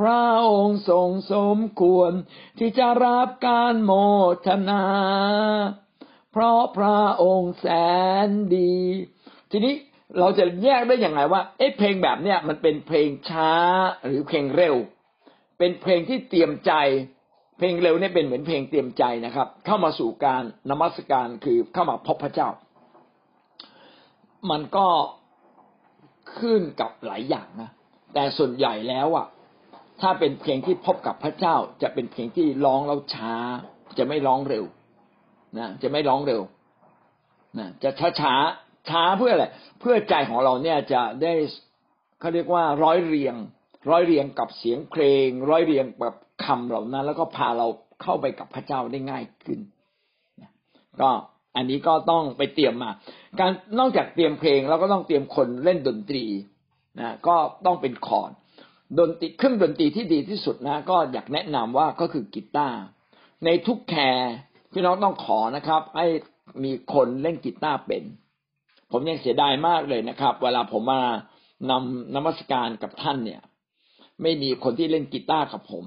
[0.00, 2.10] พระองค์ทรงสมควร
[2.58, 3.92] ที่จะรับการโม
[4.46, 4.84] ทนา
[6.32, 7.66] เพราะพระองค์แส
[8.26, 8.76] นดี
[9.50, 9.74] ทีนี้
[10.18, 13.52] เราจะแยกได้อย่างไรว่าเอ๊ะเพลงแบบเนี้ยมันเป็นเพลงช้า
[14.06, 14.76] หรือเพลงเร็ว
[15.58, 16.72] เป็นเพลงที่เตรียมใจ
[17.58, 22.48] เพลงเร็วนี่เป็นเหมือนเพลงเตรียมใจนะครับ เข้ามาสู่การนมัสการคือเข้ามาพบพระเจ้า
[24.50, 24.86] มันก็
[26.38, 27.70] ขึ้นกับหลายอย่างนะ
[28.14, 29.26] แต่ส่วนใหญ่แล้วอะ
[30.00, 33.34] ถ้าเป็นเพลงที่พบกับพระเจ้า จะเป็นเพลงที่ร้องแล้วช้า
[33.98, 34.64] จะไม่ร้องเร็ว
[35.58, 36.42] นะจะไม่ร้องเร็ว
[37.58, 38.34] นะจะช้าช้า
[38.88, 39.46] ช้าเพื่ออะไร
[39.80, 41.32] เพื่อใจของเราเนี่ยจะได้
[42.20, 43.34] เขาเรียกว่าร้อยเรียง
[43.90, 47.66] ร้อยเรียงกับเสียงเพลง ร้อยเรียงแบบ คำเหล่านั้น แล้วก็พาเรา
[48.02, 49.60] เข้าไปกับพระเจ้าได้ง่ายขึ้น
[51.00, 51.10] ก็
[51.56, 52.90] อันนี้ก็ต้องไปเตรียมมา
[53.38, 56.24] การนอกจากเตรียมเพลงเราก็ต้องเตรียมคนเล่นดนตรี
[57.00, 58.32] นะก็ต้องเป็นคอร์ด
[58.98, 62.80] ดนตรีเครื่องดนตรีที่ดีที่สุดนะ ก็อยากแนะนำว่าก็คือกีตาร์
[63.44, 64.30] ในทุกแคร์
[64.72, 66.06] พี่น้องต้องขอนะครับ ให้
[66.64, 68.02] มีคนเล่นกีตาร์เป็น
[68.90, 71.02] ผมยังเสียดายมากเลยนะครับ เวลาผมมา
[71.70, 73.40] นำนมัสการกับท่านเนี่ย
[74.22, 75.84] ไม่มีคนที่เล่นกีตาร์กับผม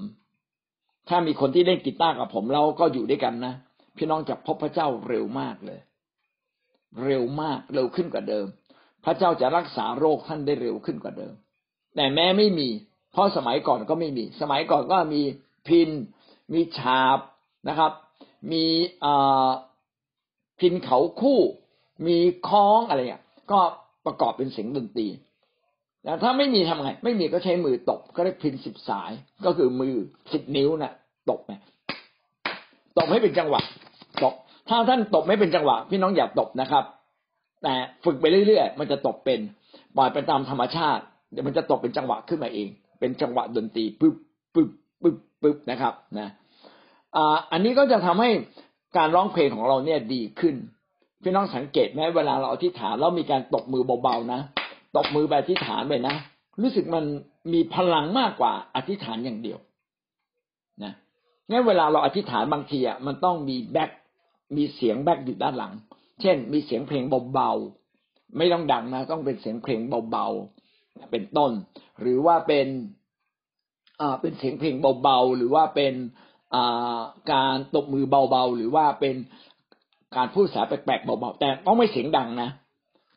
[1.08, 3.54] ถ้ามีคนที่เล่นกีตาร์กับผมเราก็อยู่ด้วยกันนะ
[3.96, 5.80] พี่น้องจะพบพระเจ้าเร็วมากเลย
[7.04, 8.46] เร็วมากเร็วขึ้นกว่าเดิม
[9.04, 11.34] พระเจ้าจะรักษาโรคท่านได้เร็วขึ้นกว่าเดิม
[11.96, 12.68] แต่แม้ไม่มี
[13.12, 15.22] เพราะสมัยก่อนก็ไม่มี สมัยก่อนก็มี
[15.68, 15.90] พิน
[16.52, 17.18] มีฉาบ
[17.68, 17.92] นะครับ
[18.52, 18.64] มี
[20.60, 21.40] พินเขาคู่
[22.06, 23.58] มีค้องอะไรเงี้ยก็
[24.06, 25.06] ประกอบเป็นเสียงดนตรี
[26.04, 29.10] แต่ถ้าไม่มีทำไง ไม่มีก็ใช้มือตบก็เรียกพินสิบสาย
[29.44, 29.94] ก็คือมือ
[30.32, 30.92] สิบนิ้วนะ่ะ
[31.30, 31.54] ตบไง
[32.98, 33.60] ตบให้เป็นจังหวะ
[34.22, 34.34] ตบ
[34.68, 36.84] ถ้าท่านตบไม่เป็นจังหวะ พี่น้องอย่าตบนะครับ
[37.62, 39.40] แต่ฝึกไปเรื่อยๆมันจะตบเป็น
[39.96, 42.68] ปล่อยไปตามธรรมชาติเดี๋ยวมันจะตบเป็นจังหวะขึ้นมาเอง
[43.00, 44.16] เป็นจังหวะดนตรีปึ๊บ
[44.54, 44.70] ปึ๊บ
[45.02, 46.28] ปึ๊บปึ๊บนะครับนะ
[47.16, 48.30] อ่าอันนี้ก็จะทำให้
[48.96, 50.54] การร้องเพลงของเราเนี่ยดีขึ้น
[51.22, 54.40] พี่น้องสังเกตไหมเวลาเราอธิษฐานแล้วมีการตบมือเบาๆนะ
[54.96, 56.16] ตบมือแบบอธิษฐานไปนะ
[56.62, 57.04] รู้สึกมัน
[57.52, 59.58] มีพลังมากกว่าอธิษฐานอย่างเดียว
[60.82, 60.92] นะ
[61.50, 63.90] งั้นเวลาเราอธิษฐานบางทีอะมันต้องมีแบ็ก
[64.56, 65.72] มีเสียงแบ็กอยู่ด้านหลัง
[66.20, 71.52] เช่น มีเสียงเพลงเบาๆไม่ต้องดังนะต้องเป็นเสียงเพลงเบาๆเป็นต้น
[72.00, 72.66] หรือว่าเป็น
[74.00, 75.94] อ่าเป็นเสียงเพลงเบาๆหรือว่าเป็น
[76.54, 76.98] อ่า
[77.32, 79.16] การตบมือเบาๆหรือว่าเป็น
[80.16, 82.50] การพูดสาแปลกๆเบาๆแต่ต้องไม่เสียงดังนะ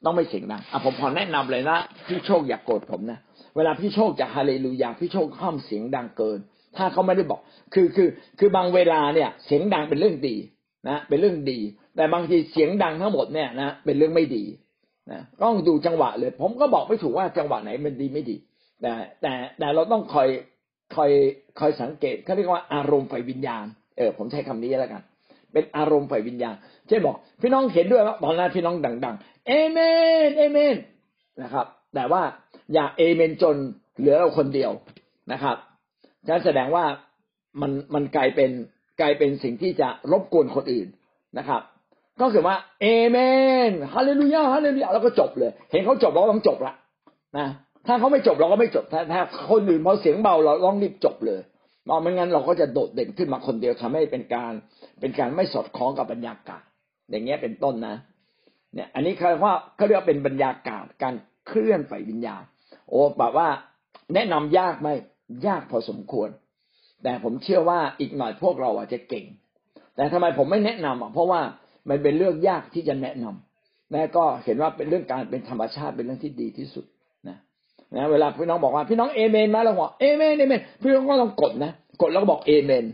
[0.06, 3.20] ต้องไม่เสียงดังอะผมขอแนะนำเลยนะพี่โชคอย่ากโกรธผมนะ
[3.56, 6.40] เวลาพี่โชคจะฮาเลลูยาพี่โชคห้ามเสียงดังเกิน
[6.78, 7.40] ถ้าเขาไม่ได้บอก
[7.74, 10.36] คือคือ คือบางเวลาเนี่ย เสียงดังเป็นเรื่องดี
[10.90, 11.60] นะ เป็นเรื่องดี
[11.96, 14.44] แต่บางทีเสียงดังทั้งหมดเนี่ยนะเป็นเรื่องไม่ดี
[15.12, 18.36] นะต้องดูจังหวะเลย ผมก็บอกไม่ถูกว่าจังหวะไหนมันดีไม่ดี
[18.82, 20.28] แต่ แต่แต่เราต้องคอย
[20.96, 21.12] คอย
[21.60, 23.66] คอยสังเกตเขาเรียกว่าอารมณ์ไฟวิญญาณ
[23.98, 25.04] เออผมใช้คำนี้แล้วกัน
[25.54, 26.56] เป็นอารมณ์ฝ่ายวิญญาณ
[26.88, 29.16] เช่นบอก พี่น้องเห็นด้วยว่าตอนนั้นพี่น้องดัง
[29.48, 29.78] เอเม
[30.28, 30.76] นเอเมน
[31.42, 32.22] นะครับ แต่ว่า
[32.74, 33.56] อย่าเอเมนจน
[34.00, 34.72] เหลือเราคนเดียว
[35.32, 35.58] นะครับ
[36.28, 36.86] นั่นแสดงว่า
[37.62, 38.52] มันมันกลายเป็น
[39.02, 40.88] กลายเป็นสิ่งที่จะรบกวนคนอื่น
[41.38, 41.62] นะครับ
[42.22, 43.18] ก็คือว่าเอเม
[43.70, 46.74] นฮาเลลูยาฮาเลลูยาแล้วก็จบเลย เห็นเขาจบเราต้องจบละ
[47.38, 47.48] นะ
[47.88, 51.42] ถ้าเขาไม่จบเราก็ไม่จบถ้าถ้าคนอื่นพอเสียงเบาเราต้องรีบจบเลย
[51.90, 54.54] มองไม่งั้นเราก็จะโดดเด่นขึ้นมาคนเดียวทำให้เป็นการ
[55.00, 56.64] เป็นการไม่สอดคล้องกับบรรยากาศ
[57.10, 57.96] อย่างเงี้ยเป็นต้นนะ
[58.74, 61.16] เนี่ย อันนี้เขาว่าเขาเรียกว่าเป็นบรรยากาศการ
[61.48, 62.44] เคลื่อนฝ่ายวิญญาณ
[62.90, 63.48] โอ้แบบว่า
[64.14, 64.90] แนะนำยากไหม
[65.48, 66.30] ยากพอสมควร
[67.04, 69.26] แต่ผมเชื่อว่าอีกหน่อยพวกเราอาจจะเก่ง
[69.96, 71.42] แต่ทำไมผมไม่แนะนำอะเพราะว่า
[71.90, 76.86] มันเป็นเรื่องยากที่จะแนะนำแม่ก็เห็นว่าเป็นเรื่องการเป็นธรรมชาติเป็นเรื่องที่ดีที่สุด
[77.30, 77.38] นะ
[78.12, 82.86] เวลาพี่น้องบอกว่าพี่น้องเอเมนมาแล้วบอกเอเมนเอเมนพี่น้องก็ต้องกดนะกดแล้วก็บอกเอเมน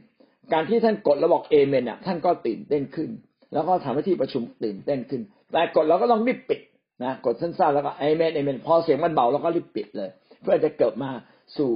[0.53, 3.09] การที่ท่านกดแล้วบอกเอเมนอะท่านก็ตื่นเต้นขึ้น
[3.53, 6.59] แล้วก็ทำให้ที่ประชุมตื่นเต้นขึ้น แต่กดเราก็ต้องรีบปิด
[7.03, 10.09] นะกดสั้นๆแล้วก็เอเมนเอเมนพอเสียงมันเบาเราก็รีบปิดเลย
[10.41, 11.09] เพื่อจะเกิดมา
[11.57, 11.71] สู่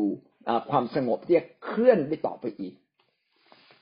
[0.69, 2.73] ความสงบที่เคลื่อนไปต่อไปอีก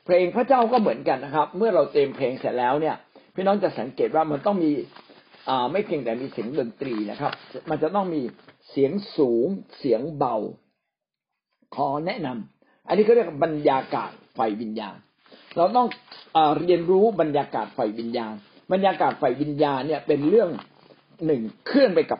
[0.06, 2.95] เพลงพระเจ้าก็เหมือนกันนะครับ เมื่อเราเต็มเพลงเสร็จแล้วเนี่ย
[3.36, 4.71] พี่น้องจะสังเกตว่ามันต้องมี
[5.71, 7.32] ไม่เพียงแต่มีเสียงดนตรีนะครับ
[7.69, 8.21] มันจะต้องมี
[8.69, 10.36] เสียงสูงเสียงเบา
[11.75, 14.97] ขอแนะนำอันนี้ก็เรียกบรรยากาศไฟวิญญาณ
[15.58, 15.88] เราต้อง
[16.36, 18.34] อเรียนรู้บรรยากาศไฟวิญญาณ
[18.72, 20.50] บรรยากาศไฟวิญญาณเนี่ยเป็นเรื่อง
[21.26, 22.20] หนึ่งเคลื่อนไปกับ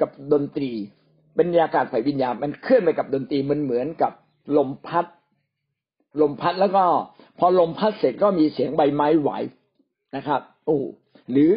[0.00, 0.72] กับดนตรี
[1.38, 4.12] บรรยากาศไฟวิญญาณมันเคลื่อนไปกับดนตรีมันเหมือนกับ
[4.56, 5.06] ลมพัด
[6.20, 6.84] ลมพัดแล้วก็
[7.38, 9.30] พอลมพัดเสร็จก็มีเสียงใบไม้ไหว
[10.16, 10.78] นะครับโอ้
[11.30, 11.50] หรือ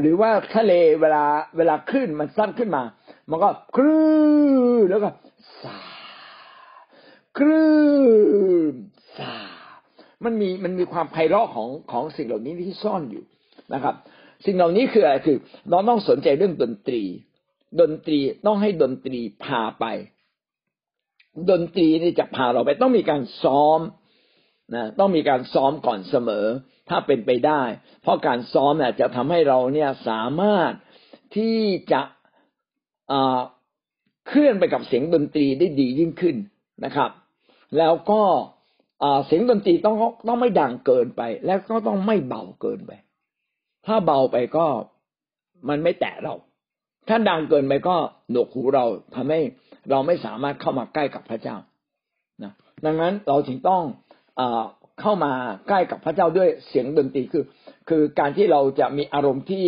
[0.00, 1.24] หรือว่าทะเลเวลา
[1.56, 2.82] เวลาคลื่นมันสั้นขึ้นมา
[3.30, 4.08] มันก็คลื่
[4.80, 5.10] นแล้วก็
[5.62, 5.78] สา
[7.38, 7.68] คลื่
[8.72, 8.74] น
[9.18, 9.36] สา
[10.24, 13.24] มันมีมันมีความไพเราะของของสิ่งเหล่านี้ที่ซ่อนอยู่
[13.74, 13.94] นะครับ
[14.44, 15.38] สิ่งเหล่านี้คืออะไรคือ
[15.70, 17.02] เราต้องสนใจเรื่องดนตรี
[17.80, 19.84] ดนตรีต้องให้ดนตรีพาไป
[21.50, 23.80] ดนตรีนี่จะพาเราไปต้องมีการซ้อม
[24.74, 26.46] นะต้องมีการซ้อมก่อนเสมอ
[26.88, 27.62] ถ้าเป็นไปได้
[28.02, 30.72] เพราะการซ้อมเนี่ยจะทำให้เราเนี่ยสามารถ
[31.36, 31.58] ที่
[31.92, 32.02] จะ
[34.28, 36.36] เคลื่อนไปกับเสียงดนตรีได้ดียิ่งขึ้น
[36.84, 37.10] นะครับ
[37.78, 38.22] แล้วก็
[39.26, 39.96] เสียงดนตรีต้อง
[40.28, 42.92] ต้องไม่ดังเกินไป แล้วก็ต้องไม่เบาเกินไป
[43.88, 44.66] ถ้าเบาไปก็
[45.68, 46.34] มันไม่แตะเรา
[47.08, 47.96] ถ้าดังเกินไปก็
[48.30, 49.40] หนวกหูเราทำให้
[49.90, 51.56] เราไม่สามารถเข้ามาใกล้กับพระเจ้า
[52.42, 52.52] นะ
[52.84, 53.82] ดังนั้นเราถึงต้อง
[55.00, 55.32] เข้ามา
[55.68, 57.44] ใกล้กับพระเจ้าด้วยเสียงดนตรีคือ
[57.88, 59.66] คือการที่เราจะมีอารมณ์ที่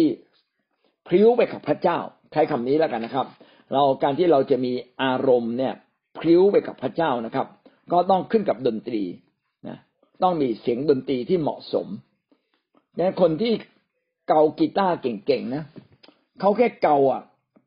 [1.07, 1.99] พริ้วไปกับพระเจ้า
[2.33, 3.27] ใช้คำนี้แล้วกันนะครับ
[3.73, 5.75] เราการที่เราจะมีอารมณ์เนี่ย
[6.19, 7.47] พริ้วไปกับพระเจ้านะครับ
[7.93, 9.03] ก็ต้องขึ้นกับดนตรี
[9.69, 9.79] นะ
[10.23, 11.87] ต้องมีเสียงดนตรีที่เหมาะสม
[12.97, 13.53] ดังนะคนที่
[14.31, 15.65] เกากีตาร์เก่งๆนะ
[16.41, 17.23] เขาแค่เกาอะ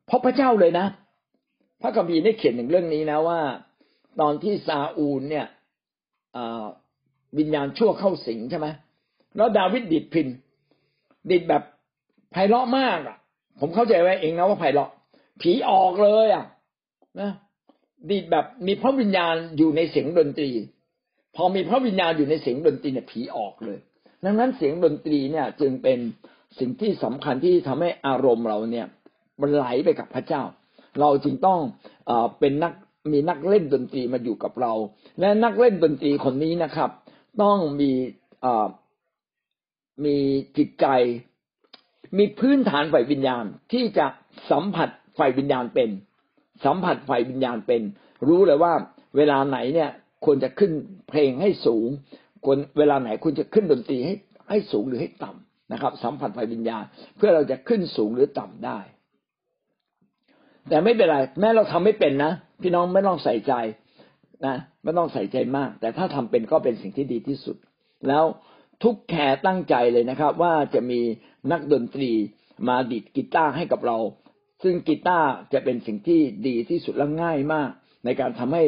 [0.06, 0.86] เพราะพระเจ้าเลยนะ
[1.82, 3.40] พระคัมภีร์ได้เขียนถึงเรื่องนี้นะว่า
[4.20, 5.46] ตอนที่ซาอูลเนี่ย
[7.38, 8.66] วิญญาณชั่วเข้าสิงใช่ไหม
[9.36, 10.28] แล้วดาวิดดิดพิน
[11.30, 11.62] ดิดแบบ
[12.32, 13.16] ไพเราะมากอะ
[13.60, 14.90] ผมเข้าใจไว้เองนะว่าไพเราะ
[15.42, 16.44] ผีออกเลยอะ
[17.20, 17.30] นะ
[18.10, 20.50] ดิดแบบมีพระวิญญาณอยู่ในเสียงดนตรี
[21.36, 23.78] พอมีพระวิญญาณอยู่ในเสียงดนตรีเนี่ยผีออกเลย
[24.24, 25.98] ดังนั้นเสียงดนตรีเนี่ย จึงเป็น
[26.58, 28.86] สิ่งที่สำคัญที่ทำให้อารมณ์เราเนี่ย
[29.40, 30.42] มันไหลไปกับพระเจ้า
[31.00, 31.60] เราจึงต้อง
[32.08, 32.72] อเป็นนัก
[33.12, 34.72] มีนักเล่นดนตรีมาอยู่กับเรา
[35.20, 36.90] และนักเล่นดนตรีคนนี้นะครับ
[37.42, 37.90] ต้องมี
[40.04, 40.16] มี
[40.56, 40.86] จิตใจ
[42.18, 44.06] มีพื้นฐานฝ่ายวิญญาณที่จะ
[44.50, 44.88] สัมผัส
[45.18, 45.90] ฝ่ายวิญญาณเป็น
[46.64, 47.82] สัมผัสฝ่ายวิญญาณเป็น
[48.28, 48.72] รู้เลยว่า
[49.16, 49.90] เวลาไหนเนี่ย
[50.24, 50.72] ควรจะขึ้น
[51.08, 51.88] เพลงให้สูง
[52.44, 54.14] ควรเวลาไหนควรจะขึ้นดนตรีให้
[54.50, 56.84] ให้สูงหรือให้ต่ำ นะครับ สัมผัสฝ่ายวิญญาณ
[57.16, 58.78] เพื่อเราจะขึ้นสูงหรือต่ำได้
[60.68, 63.52] แต่ไม่เป็นไรแม้เราทำไม่เป็นนะพี่น้องไม่ต้องใส่ใจ
[64.46, 67.56] นะไม่ต้องใส่ใจมาก แต่ถ้าทำเป็นก็เป็นสิ่งที่ดีที่สุด
[68.08, 68.24] แล้ว
[68.82, 71.00] ทุกแคร์ตั้งใจเลยนะครับ ว่าจะมี
[71.52, 72.10] นักดนตรี
[72.68, 73.98] มาดีดกีตาร์ให้กับเรา
[74.62, 77.70] ซึ่งกีตาร์จะเป็นสิ่งที่ดีที่สุดและง่ายมาก
[78.04, 78.64] ในการทำให้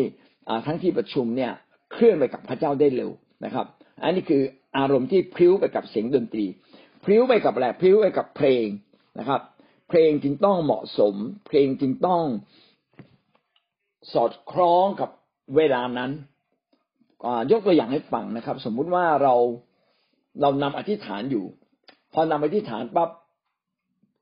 [0.67, 1.53] ทั้งที่ประชุมเนี่ย
[1.93, 3.11] เคลื่อนไปกับพระเจ้าได้เร็ว
[3.45, 3.67] นะครับ
[4.03, 4.43] อันนี้คือ
[4.79, 6.47] อารมณ์ที่พลิ้วไปกับเสียงดนตรี
[7.07, 8.67] พลิ้วไปกับอะไรพลิ้วไปกับเพลง
[9.19, 9.41] นะครับ
[9.89, 11.15] เพลงจึงต้องเหมาะสม
[11.49, 12.23] เพลงจึงต้อง
[14.13, 15.11] สอดคล้องกับ
[15.57, 16.11] เวลานั้น
[17.51, 19.35] ยกตัวอย่างให้ฟังนะครับ สมมุติว่าเรา
[20.41, 21.45] เรานำอธิษฐานอยู่
[22.13, 23.11] พอนำอธิษฐานปั๊บ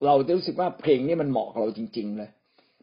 [0.07, 2.31] เราจะรู้สึกว่าเพลงนี้มันเหมาะกับเราจริง ๆ เลย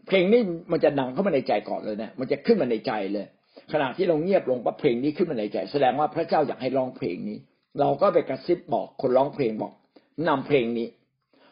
[0.08, 3.26] เพลงนี้มันจะดังเข้ามาในใจก่อนเลยเนะมันจะขึ้นมาในใจเลย
[3.74, 7.38] ขณะที่เราเงียบลงปั๊บเพลงนี้ขึ้นมาในใจ แสดงว่าพระเจ้าอยากให้ร้องเพลงนี้
[7.80, 9.74] เราก็ไปกระซิบบอกคนร้องเพลงบอก
[10.28, 10.88] นำเพลงนี้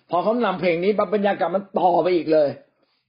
[0.09, 2.49] พอเขานำเพลงนี้บรรยากาศมันต่อไปอีกเลย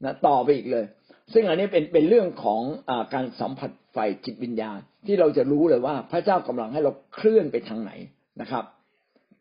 [0.04, 0.84] นะต่อไปอีกเลย
[1.32, 7.92] ซึ่งอันนี้เป็นเป็นเรื่องของอการสัมผัสไฟจิตวิญญาณ ที่เราจะรู้เลยว่าพระเจ้ากำลังให้เราเคลื่อนไปทางไหน
[8.40, 8.64] นะครับ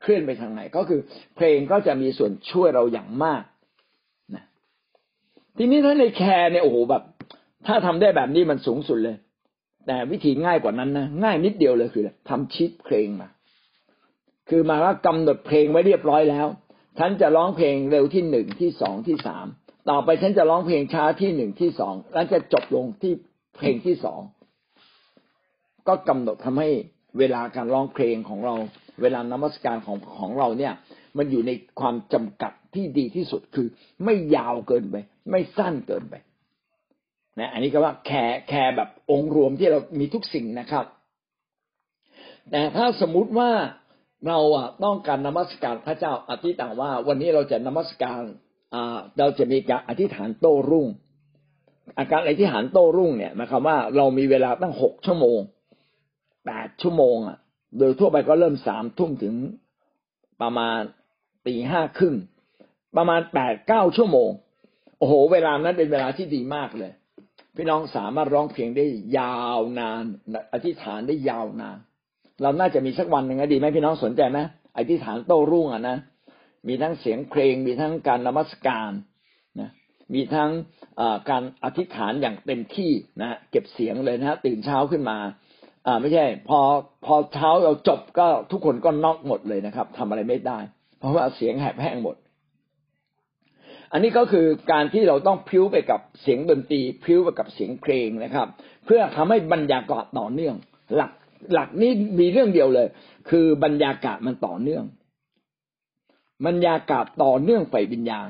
[0.02, 1.00] เคลื่อนไปทางไหนก็คือ
[1.36, 3.44] เพลงก็จะมีส่วนช่วยเราอย่างมาก
[4.36, 4.46] นะ
[5.58, 7.04] ทีนี้ถ้าในแคร์เนี่ยโอ้โหแบบ
[7.68, 9.16] ถ้าทำได้แบบนี้มันสูงสุดเลย
[9.88, 13.28] แต่วิธีง่ายกว่านั้นนะง่ายนิดเดียวเลยคือทำชิดเพลงมา
[14.50, 16.48] คือมาว่ากำหนดเพลงไว้เรียบร้อยแล้ว
[17.00, 19.46] ฉันจะร้องเพลงเร็วที่หนึ่งที่สองที่สาม
[19.90, 23.14] ต่อไปฉันจะร้องเพลงช้าที่หนึ่งที่สองแล้วจะจบลงที่
[23.58, 24.22] เพลงที่สอง
[25.88, 26.70] ก็กำหนดทำให้
[27.20, 28.56] เวลาการร้องเพลงของเรา
[29.02, 30.74] เวลานมัสการของของเราเนี่ย
[31.18, 33.68] มันอยู่ในความจำกัดที่ดีที่สุดคือ
[34.06, 34.96] ไม่ยาวเกินไป
[35.32, 36.16] ไม่สั้นเกินไป
[37.40, 40.86] นะอันนี้ก็ว่าแคร์แคร์แบบองค์รวมที่เรามีทุกสิ่งนะครับ
[42.52, 43.50] แต่ถ้าสมมุติว่า
[44.28, 48.22] เราอะต้องการนมัสการพระเจ้าอธิษฐานว่าวันนี้เราจะนมัสการ
[48.74, 50.88] อ่าเราจะมีการอธิษฐานโต้รุ่ง
[51.98, 55.40] อาการอธิษฐานโต้รุ่งเนี่ยหมายความว่าเรามีเวลาตั้งหกชั่วโมง
[56.46, 57.38] แปดชั่วโมงอะ
[57.78, 59.36] โดยทั่วไปก็เริ่มสามทุ่มถึง
[60.42, 60.80] ประมาณ
[61.48, 62.16] ตีห้าครึ่ง
[62.98, 64.30] ประมาณแปดเก้าชั่วโมง
[64.98, 66.92] โอ้โห เวลานั้นเป็นเวลาที่ดีมากเลย
[67.56, 68.86] พี่น้องสามารถร้องเพลงได้
[69.20, 70.04] ยาวนาน
[70.54, 71.78] อธิษฐานได้ยาวนาน
[72.42, 74.40] เราน่าจะมีสักวันหนึ่งนะดีไหมพี่น้องสนใจไหม
[74.78, 75.98] อธิษฐานโต้รุ่งอะนะ
[76.68, 78.92] มีทั้งเสียงเพลง มีทั้งการนมัสการ
[79.60, 79.70] นะ
[80.14, 80.52] มีทั้ง
[81.30, 85.18] การอธิษฐานอย่างเต็มที่นะเก็บเสียงเลยนะตื่นเช้าขึ้นมา
[85.88, 86.60] อ่าไม่ใช่ พอ
[87.06, 90.60] พอเช้าเราจบก็ทุกคนก็นอกหมดเลยนะครับทำอะไรไม่ได้
[91.00, 92.16] เพราะว่าเสียงแหบแห้งหมด
[93.94, 98.48] อันนี้ก็คือการที่เราต้องพิ้วไปกับเสียงดนตรีพิ้วไปกับเสียงเพลงนะครับ
[98.86, 100.56] เพื่อทำให้บรรยากาศต่อเนื่อง
[100.96, 101.12] หลัก
[101.54, 102.88] หลักนี้มีเรื่องเดียวเลย
[103.30, 104.84] คือบรรยากาศมันต่อเนื่อง
[106.48, 108.30] บรรยากาศต่อเนื่องไฟวิญญาณ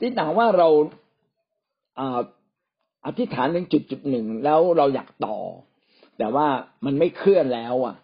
[0.00, 0.68] ที่ต่างว่าเรา
[3.06, 5.38] อธิษฐานถึงจุดจุดหนึ่งแล้วเราอยากต่อ
[6.18, 6.46] แต่ว่า
[6.84, 7.96] มันไม่เคลื่อนแล้ว อะ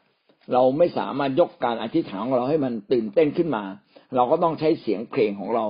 [0.52, 3.64] เราไม่สามารถยกการอธิษฐานของเราให้มันตื่นเต้นขึ้นมา
[4.14, 5.64] เราก็ต้องใช้เสียงเพลงของเรา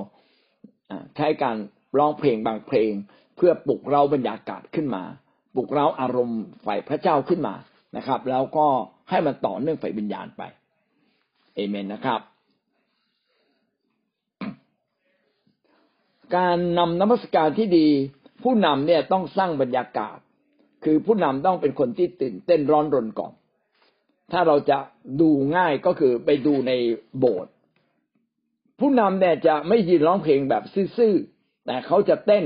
[1.17, 1.57] ใช้การ
[1.99, 2.93] ร้องเพลงบางเพลง
[3.37, 5.03] เพื่อปลุกเราบรรยากาศขึ้นมา
[5.55, 7.55] ปลุกเราอารมณ์ฝ่ายพระเจ้าขึ้นมา
[7.97, 8.67] นะครับ แล้วก็
[9.11, 10.43] ให้มันต่อเนื่องฝ่ายวิญญาณไป
[11.55, 12.21] เอเมนนะครับ
[16.37, 17.89] การนำนมัสการที่ดี
[18.43, 20.19] ผู้นำเนี่ยต้องสร้างบรรยากาศ
[20.85, 23.33] คือผู้นำต้องเป็นคนที่ตื่นเต้นร้อนรนก่อน
[24.33, 24.79] ถ้าเราจะ
[25.21, 26.73] ดูง่ายก็คือไปดูใน
[27.19, 27.53] โบสถ์
[28.81, 30.63] ผู้นำเนี่ยจะไม่ยืนร้องเพลงแบบ
[30.97, 32.45] ซื่อๆแต่เขาจะเต้น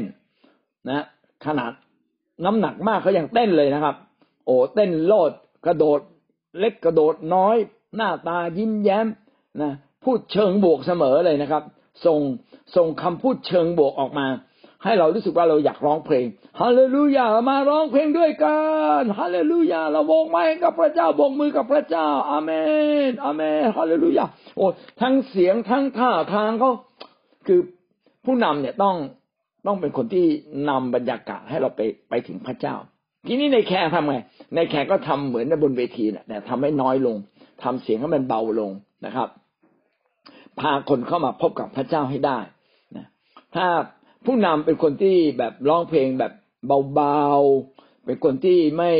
[0.90, 1.04] นะ
[1.46, 1.72] ขนาด
[2.44, 3.96] น้ำหนักมากเขายังเต้นเลยนะครับ
[4.46, 5.32] โอ้เต้นโลด
[5.66, 6.00] กระโดด
[6.58, 7.56] เล็กกระโดดน้อย
[7.96, 9.06] หน้าตายิ้มแย้ม
[9.62, 9.72] นะ
[10.04, 11.62] พูดเชิงบวกเสมอเลยนะครับ
[12.06, 12.20] ส่ง
[12.76, 14.26] ส่งคำพูดเชิงบวกออกมา
[14.84, 16.26] ให้เรารู้สึกว่าเราอยากร้องเพลง
[16.60, 18.58] ฮาเลลูยามาร้องเพลงด้วยกั
[19.00, 22.50] นฮาเลลูยาเราโบกไม้กับพระเจ้าโบกมือกับพระเจ้าอาเม
[23.08, 24.24] นอาเมนฮาเลลูยา
[24.56, 24.66] โอ้
[25.00, 26.72] ทั้งเสียงทั้งท่าทางเขา
[27.46, 27.60] คือ
[28.24, 28.96] ผู้นำเนี่ยต้อง
[29.66, 30.26] ต้องเป็นคนที่
[30.68, 32.74] นำบรรยากาศให้เราไปไปถึงพระเจ้า
[33.26, 34.16] ทีนี้ในแขกทำไง
[34.54, 37.16] ในแขกก็ทำเหมือนในบนเวทีนะแต่ทำให้น้อยลง
[37.62, 38.70] ทำเสียงให้มันเบาลง
[39.06, 39.28] นะครับ
[40.60, 42.38] พาคนเข้ามาพบกับพระเจ้าให้ได้
[42.96, 43.06] นะ
[43.54, 43.66] ถ้า
[44.26, 46.32] ผู้นำเป็นคนที่แบบร้องเพลงแบบ
[46.94, 48.92] เบาๆ เป็นคนที่ไม่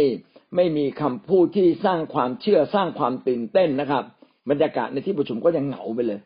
[0.56, 4.04] ไม่มีคำพูดที่สร้างความเชื่อสร้างความตื่นเต้นนะครับ
[4.50, 6.20] บรรยากาศในที่ประชุมก็ยังเหงาไปเลย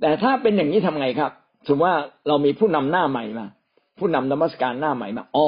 [0.00, 1.32] แต่ถ้าเป็นอย่างนี้ทำไงครับ
[1.66, 1.96] สมมติว่า
[2.28, 3.46] เรามีผู้นำหน้าใหม่มา
[3.98, 5.46] ผู้นำนมัสการหน้าใหม่มาอ๋อ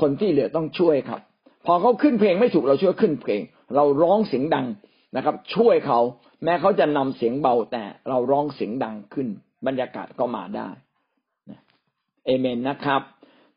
[0.00, 1.20] คนที่เหลือต้องช่วยครับ
[1.66, 3.40] พอเขาขึ้นเพลงไม่ถูกเราช่วยขึ้นเพลง
[3.74, 4.66] เราร้องเสียงดัง
[5.16, 6.00] นะครับ ช่วยเขา
[6.44, 9.28] แม้เขาจะนำเสียงเบาแต่เราร้องเสียงดังขึ้น
[9.66, 10.68] บรรยากาศก็มาได้
[12.26, 13.02] เอเมนนะครับ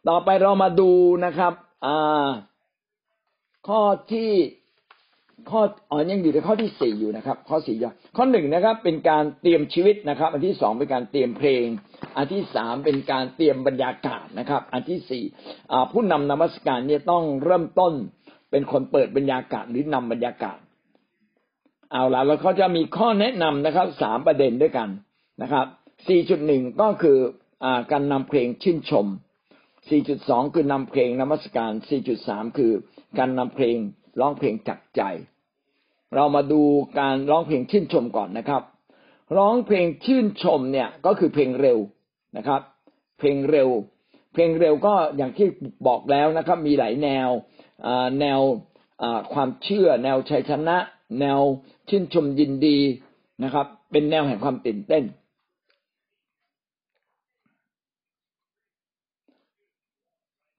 [0.07, 0.91] ต่อไปเรามาดู
[1.25, 1.53] นะครับ
[1.85, 2.27] อ่า
[3.67, 4.31] ข้อที่
[5.49, 11.65] ข้ออ๋อยังอยู่ในข้อที่สี่อยู่นะครับ ข้อสี่ยข้อหนึ่งนะครับ เป็นการเตรียมชีวิตนะครับ อันที่สองเป็นการเตรียมเพลง
[12.17, 15.23] อันที่สามเป็นการเตรียมบรรยากาศนะครับ อันที่สี่
[15.91, 17.93] ผู้นำนมัสการเนี่ยต้องเริ่มต้น
[18.51, 20.57] เป็นคนเปิดบรรยากาศหรือนำบรรยากาศ
[21.91, 24.89] เอาละแล้วเขาจะมีข้อแนะนำนะครับสามประเด็นด้วยกัน
[25.41, 25.65] นะครับ
[26.23, 27.17] 4.1ก็คือ
[27.91, 29.05] การนำเพลงชื่นชม
[29.79, 31.71] 4.2 คือนำเพลงนมัสการ
[32.15, 32.71] 4.3 คือ
[33.17, 33.77] การนำเพลง
[34.19, 35.01] ร้องเพลงจักใจ
[36.15, 36.61] เรามาดู
[36.99, 38.63] การร้องเพลงชื่นชมก่อนนะครับ
[39.37, 41.79] ร้องเพลงชื่นชมเนี่ยก็คือเพลงเร็ว
[42.37, 42.61] นะครับ
[43.19, 43.69] เพลงเร็ว
[44.33, 45.47] เพลงเร็วก็อย่างที่
[45.87, 47.29] บอกแล้วนะครับ มีหลายแนว
[48.21, 48.39] แนว
[49.33, 50.77] ความเชื่อ แนวชัยชนะ
[51.19, 51.39] แนว
[51.89, 52.79] ชื่นชมยินดี
[53.43, 55.03] นะครับ เป็นแนวแห่งความตื่นเต้น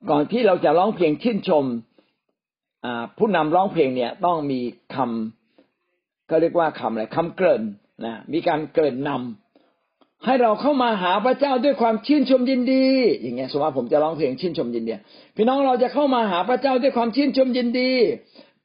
[0.08, 1.64] ก่อนที่เราจะร้องเพลงชื่นชม
[3.18, 4.60] ผู้นำร้องเพลงเนี่ยต้องมี
[4.94, 7.62] คำก็เรียกว่าคำอะไรคำเกริ่น
[8.04, 12.86] นะมีการเกริ่นนำให้เราเข้ามาหาพระเจ้าด้วยความชื่นชมยินดี
[13.20, 14.92] อย่างเงี้ยสมมติว่าผมจะร้องเพลงชื่นชมยินดี
[15.36, 17.90] พี่น้องเราจะเข้ามาหาพระเจ้าด้วยความชื่นชมยินดี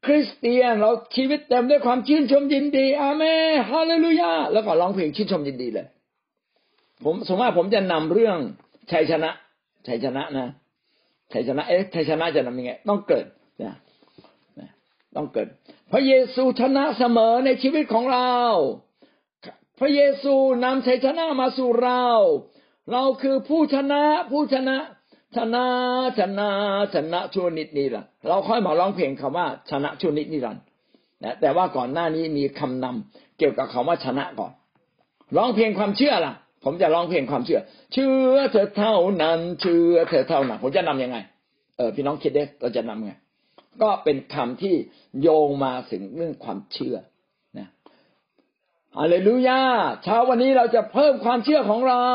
[0.05, 5.87] คริสเตียนเราชีวิตเต็มด้วยความชื่นชมยินดี อาเมนฮาเลลูยาแล้วก็ร้องเพลงชื่นชมยินดีเลย
[7.03, 8.37] ผมสมมติว่าผมจะนำเรื่อง
[8.91, 9.31] ชัยชนะ
[9.87, 10.49] ชัยชนะนะ
[11.35, 13.25] ชัยชนะ เอ๊ะชัยชนะจะนำยังไง ต้องเกิด
[13.63, 13.73] นะ
[15.15, 15.47] ต้องเกิด
[15.91, 18.33] พระเยซูชนะเสมอในชีวิตของเรา
[19.79, 20.33] พระเยซู
[20.63, 22.05] นำชัยชนะมาสู่เรา
[22.91, 24.77] เราคือผู้ชนะผู้ชนะ
[25.35, 25.65] ชนะ
[26.19, 26.49] ชนะ
[26.93, 30.63] ชนะชั่วนิดนี้ละเราค่อยมาร้องเพลงคำว่าชนะชั่วนิดนิรันดร์
[31.23, 34.51] นะแต่ว่าก่อนหน้านี้มีคำนำเกี่ยวกับคำว่าชนะก่อน
[35.37, 36.33] ร้องเพลงความเชื่อล่ะ
[36.65, 37.61] ผมจะร้องเพลงความเชื่อ
[37.93, 41.17] เชื่อเธอเท่านั้น เชื่อเธอเท่านั้น ผมจะนํำยังไง
[41.77, 43.11] เออพี่น้องคิดได้เราจะนำไง
[43.81, 44.75] ก็เป็นคำที่
[45.21, 46.95] โยงมาถึงเรื่องความเชื่อ
[47.57, 47.67] นะ
[48.97, 49.61] ฮาเลลูยา
[50.03, 52.07] เช้าวันนี้เราจะเพิ่มความเชื่อของเรา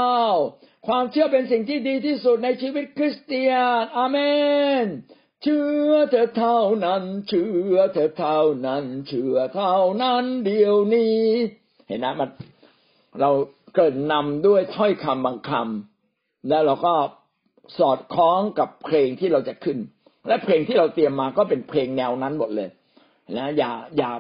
[0.87, 4.17] ความเชื่อเป็นสิ่งที่ดีที่สุดในชีวิตคริสเตียน อาเม
[4.85, 4.87] น
[5.43, 11.21] เชื่อเธอเท่านั้น เชื่อเธอเท่านั้น เชื่อเท่านั้นเดียวนี้
[11.89, 12.31] เห็นนะมัน
[13.21, 13.31] เรา
[13.77, 16.95] เกิดนำด้วยถ้อยคำบางคำแล้วเราก็
[17.79, 19.79] สอดคล้องกับเพลงที่เราจะขึ้น
[20.29, 22.69] และเพลงที่เราเตรียมมาก็เป็นเพลงแนวนั้นหมดเลย
[23.39, 24.11] นะอย่าอย่า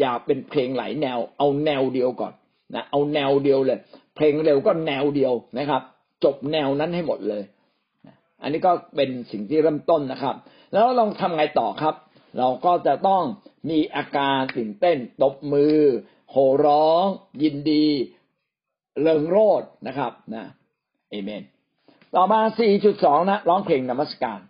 [0.00, 2.32] อย่าเป็นเพลงหลายแนว เอาแนวเดียวก่อน
[2.74, 3.78] นะเอาแนวเดียวเลย
[4.16, 5.82] เพลงเร็วก็แนวเดียวนะครับ
[6.24, 7.42] จบแนวนั้นให้หมดเลย
[8.42, 10.34] อันนี้ก็เป็นสิ่งที่เริ่มต้นนะครับ
[10.72, 11.94] แล้วลองทำไงต่อครับ
[12.38, 13.22] เราก็จะต้อง
[13.70, 15.78] มีอาการตื่นเต้นตบมือ
[16.30, 17.04] โห่ร้อง
[17.42, 17.86] ยินดี
[19.02, 20.44] เริงโรดนะครับนะ
[21.10, 21.42] เอเมน
[22.14, 22.40] ต่อมา
[22.84, 24.40] 4.2 นะร้องเพลงนมัสการ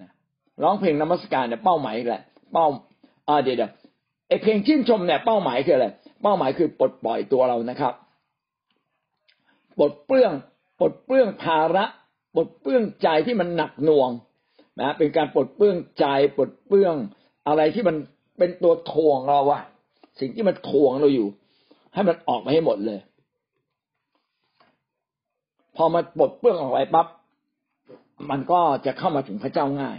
[0.00, 0.10] นะ
[0.62, 2.22] ร้องเพลงนมัสการเนี่ยเป้าหมายแหละ
[2.52, 2.66] เป้า
[3.28, 3.70] อ่าเดี๋ยว
[4.28, 5.86] ไอเพลงชื่นชมเนี่ยเป้าหมายคืออะไร
[6.22, 7.94] เป้าหมายคือปลดปล่อยตัวเรานะครับ
[9.78, 10.32] ปลดเปลื้อง
[10.80, 11.84] ปลดเปลื้องภาระ
[12.34, 14.10] ปลดเปลื้องใจที่มันหนักหน่วง
[14.80, 16.94] นะเป็นการปลดเปลื้องใจปลดเปลื้อง
[17.48, 17.96] อะไรที่มัน
[18.38, 19.62] เป็นตัวทวงเราอะ
[20.20, 21.28] สิ่งที่มันทวงเราอยู่
[21.94, 22.98] ให้มันออกมาให้หมดเลย
[25.82, 27.06] อมันปลดเปลื้องออกไปปั๊บ
[28.30, 29.98] มันก็จะเข้ามาถึงพระเจ้าง่าย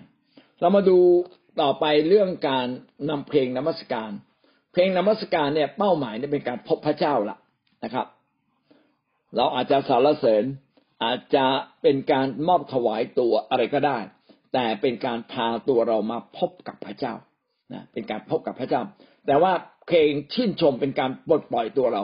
[0.59, 0.97] เรามาดู
[1.61, 2.67] ต่อไปเรื่องการ
[3.09, 4.11] นำเพลงนมัสการ
[4.73, 7.37] เพลงนมัสการเนี่ยเป้าหมายเนี่ยเป็นการพบพระเจ้าละ
[7.83, 8.07] นะครับ
[9.35, 10.43] เราอาจจะสารเสริญ
[11.03, 11.45] อาจจะ
[11.81, 13.97] เป็นการมอบถวายตัวอะไรก็ได้
[14.53, 17.13] แต่เป็นการพาตัวเรามาพบกับพระเจ้า
[17.73, 18.81] นะเป็นการพบกับพระเจ้า
[19.27, 19.53] แต่ว่า
[19.87, 22.03] เพลงชื่นชมเป็นการปลดปล่อยตัวเรา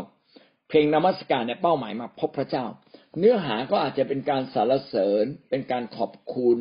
[0.70, 2.66] เพลงนมัสการเนี่ยเป้าหมายมาพบพระเจ้า
[3.20, 6.59] เนื้อหาก็อาจจะเป็นการสรรเสริญ เป็นการขอบคุณ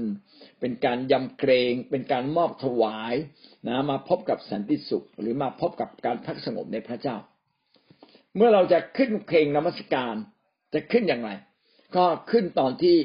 [0.61, 3.14] เป็นการยำเกรง เป็นการมอบถวาย
[3.66, 7.16] นะมาพบกับสันติสุข หรือมาพบกับการพักสงบในพระเจ้า
[8.36, 10.14] เมื่อเราจะขึ้นเพลงนมัสการ
[10.74, 11.30] จะขึ้นอย่างไร
[11.96, 12.96] ก็ขึ้นตอนที่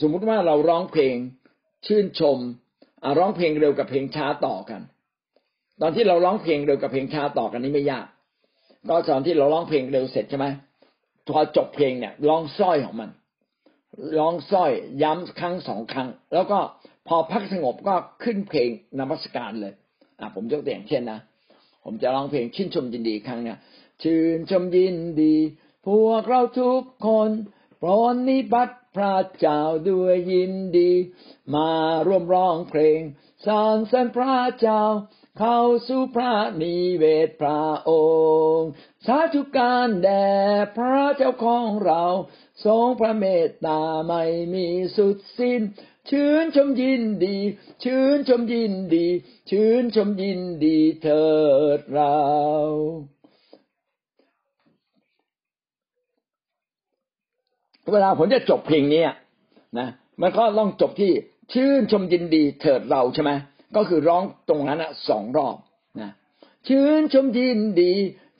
[0.00, 1.16] สมมุติว่าเราร้องเพลง
[1.86, 2.38] ชื่นชม
[3.18, 4.80] ร้องเพลงเร็วกับเพลงช้าต่อกัน
[5.82, 8.06] ตอนที่เราร้องเพลงเร็วกับเพลงช้าต่อกันนี้ไม่ยาก
[8.88, 10.46] ก็ตอนที่เราร้องเพลงเร็วเสร็จใช่ไหม
[11.28, 13.10] พอจบเพลงเนี่ยร้องสร้อยของมัน
[14.18, 14.70] ร้องสร้อย
[15.02, 16.58] ย้ำครั้งสองครั้ง แล้วก็
[17.08, 19.74] พอพักสงบก็ขึ้นเพลงนมัสการเลย
[20.20, 21.20] อะผมยกตัวอย่างเช่นนะ
[21.84, 23.58] ผมจะร้องเพลงชื่นชมยินดีครั้งเนี่ย
[24.02, 25.36] ชื่นชมยินดี
[25.86, 27.30] พวกเราทุกคน
[27.82, 30.90] ปรนนิบัติพระเจ้าด้วยยินดี
[31.54, 31.70] มา
[32.06, 33.00] ร่วมร้องเพลง
[33.46, 34.82] สรรเสริญพระเจ้า
[35.38, 37.90] เข้าสู่พระนิเวศพระอ
[38.56, 38.70] งค์
[39.06, 40.26] สาธุการแด่
[40.76, 42.02] พระเจ้าของเรา
[42.64, 44.22] ทรงพระเมตตาไม่
[44.54, 45.60] มีสุดสิ้น
[46.10, 47.36] ชื่นชมยินดี
[47.84, 49.06] ชื่นชมยินดี
[49.50, 51.26] ชื่นชมยินดีเถิ
[51.78, 52.16] ดเรา
[57.92, 59.04] เวลาผมจะจบเพลงนี้
[59.78, 59.88] นะ
[60.20, 61.12] มันก็ต้องจบที่
[61.52, 63.30] ชื่นชมยินดีเถิดเราใช่ไหม
[63.76, 65.56] ก็คือร้องตรงนั้นอะสองรอบ
[66.00, 66.10] นะ
[66.68, 67.92] ชื่นชมยินดี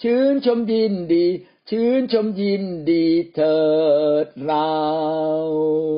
[0.02, 1.26] ชื่นชมยินดี
[1.70, 3.58] ชื่นชมยินดีเถิ
[4.24, 4.74] ดเรา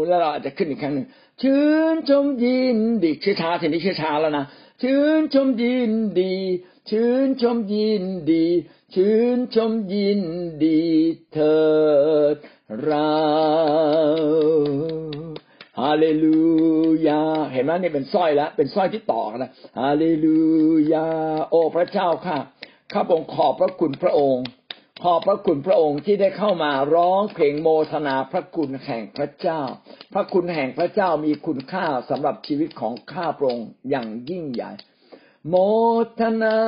[0.06, 1.06] แล้วเราอาจจะขึ้นอีกครั้งหนึ่ง
[1.42, 4.44] ชื่นชมยินดีชื่อช้าทีนี้ชื่อช้าแล้วนะ
[4.82, 6.34] ชื่นชมยินดี
[6.90, 8.46] ชื่นชมยินดี
[8.94, 10.20] ชื่นชมยิน
[10.64, 10.80] ดี
[11.32, 11.58] เถิ
[12.34, 12.36] ด
[12.82, 13.12] เรา
[15.80, 16.48] ฮาเลลู
[17.06, 17.22] ยา
[17.52, 20.40] เห็นไหมนี่เป็นสร้อยแล้ว เป็นสร้อยที่ต่อกันนะฮาเลลู
[20.92, 21.08] ยา
[21.48, 22.38] โอ้พระเจ้าค่ะ
[22.92, 24.44] ข้าพงขอบพระคุณพระองค์
[25.02, 29.60] ขอบพระคุณพระองค์ที่ได้เข้ามาร้องเพลงโมทนาพระคุณแห่งพระเจ้า
[30.12, 34.72] พระคุณแห่งพระเจ้ามีคุณค่าสำหรับชีวิตของข้าพระองค์อย่างยิ่งใหญ่
[35.48, 35.54] โม
[36.20, 36.58] ทนา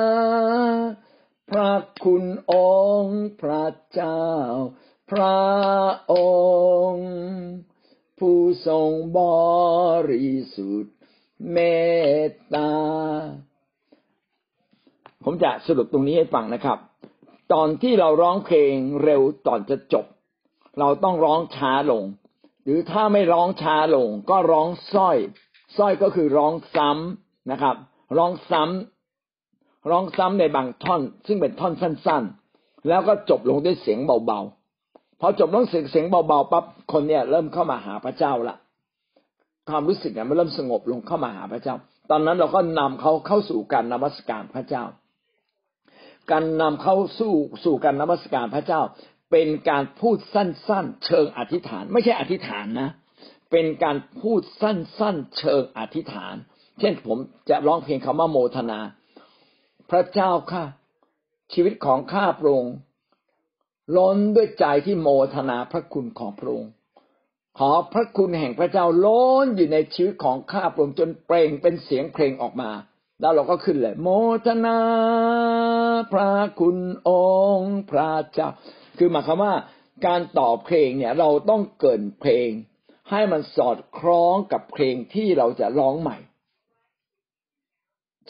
[1.49, 2.53] พระคุณอ
[3.01, 4.23] งค์พระเจ้า
[5.11, 5.41] พระ
[6.13, 6.15] อ
[6.91, 7.11] งค์
[8.19, 9.19] ผู้ทรงบ
[10.09, 10.95] ริสุทธิ์
[11.51, 11.57] เม
[12.27, 12.71] ตตา
[15.23, 16.77] ผมจะสรุปตรงนี้ให้ฟังนะครับ
[17.53, 20.05] ตอนที่เราร้องเพลงเร็วตอนจะจบ
[20.79, 22.03] เราต้องร้องช้าลง
[22.63, 25.17] หรือถ้าไม่ร้องช้าลง ก็ร้องส้อย
[25.77, 27.75] ส้อยก็คือร้องซ้ำนะครับ
[28.17, 32.23] ร้องซ้ำร้องซ้ำในบางท่อน ซึ่งเป็นท่อนสั้น
[32.55, 38.55] ๆ แล้วก็จบลงด้วยเสียงเบาๆพอจบต้องเสียงเสียงเบาๆปั๊บคนเนี่ยเริ่มเข้ามาหาพระเจ้าละ
[39.69, 41.75] ความรู้สึกเนี่ยมันเริ่มสงบลงเข้ามาหาพระเจ้า
[42.09, 44.83] ตอนนั้นเราก็นำเขาเข้าสู่การนมัสการพระเจ้า
[46.31, 48.81] การนำเข้าสู่สู่การนมัสการพระเจ้า
[49.31, 52.89] เป็นการพูดสั้น ๆ เชิงอธิษฐาน ไม่ใช่อธิษฐานนะ
[53.51, 56.35] เป็นการพูดสั้น ๆ เชิงอธิษฐาน
[56.79, 57.17] เช่นผม
[57.49, 58.79] จะร้องเพลงคำว่าโมทนา
[59.91, 60.65] พระเจ้าค่ะ
[61.53, 62.75] ชีวิตของข้าพระองค์
[63.97, 66.71] ล้นด้วยใจที่โมทนาพระคุณของพระองค์
[67.59, 72.71] ขอพระคุณแห่งพระเจ้าล้นอยู่ในชีวิตของข้าพระองค์จนเปล่งเป็นเสียงเพลงออกมา
[73.21, 74.07] แล้วเราก็ขึ้นเลย โม
[74.45, 74.79] ทนา
[76.11, 76.77] พระคุณ
[77.09, 77.11] อ
[77.57, 78.49] งค์พระเจ้า
[78.97, 79.53] คือหมายความว่า
[80.05, 82.49] การต่อเพลงเนี่ยเราต้องเกินเพลง
[83.11, 86.17] ให้มันสอดคล้องกับเพลงที่เราจะร้องใหม่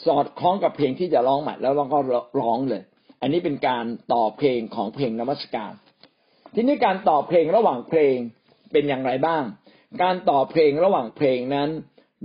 [0.06, 1.98] สอดคล้องกับเพลงที่จะร้องใหม่ แล้วเราก็
[2.40, 2.82] ร้องเลย
[3.20, 5.72] อันนี้เป็นการต่อเพลงของเพลงนมัสการ
[6.54, 8.16] ทีนี้การต่อเพลงระหว่างเพลง
[8.72, 9.42] เป็นอย่างไรบ้าง
[10.02, 11.68] การต่อเพลงระหว่างเพลงนั้น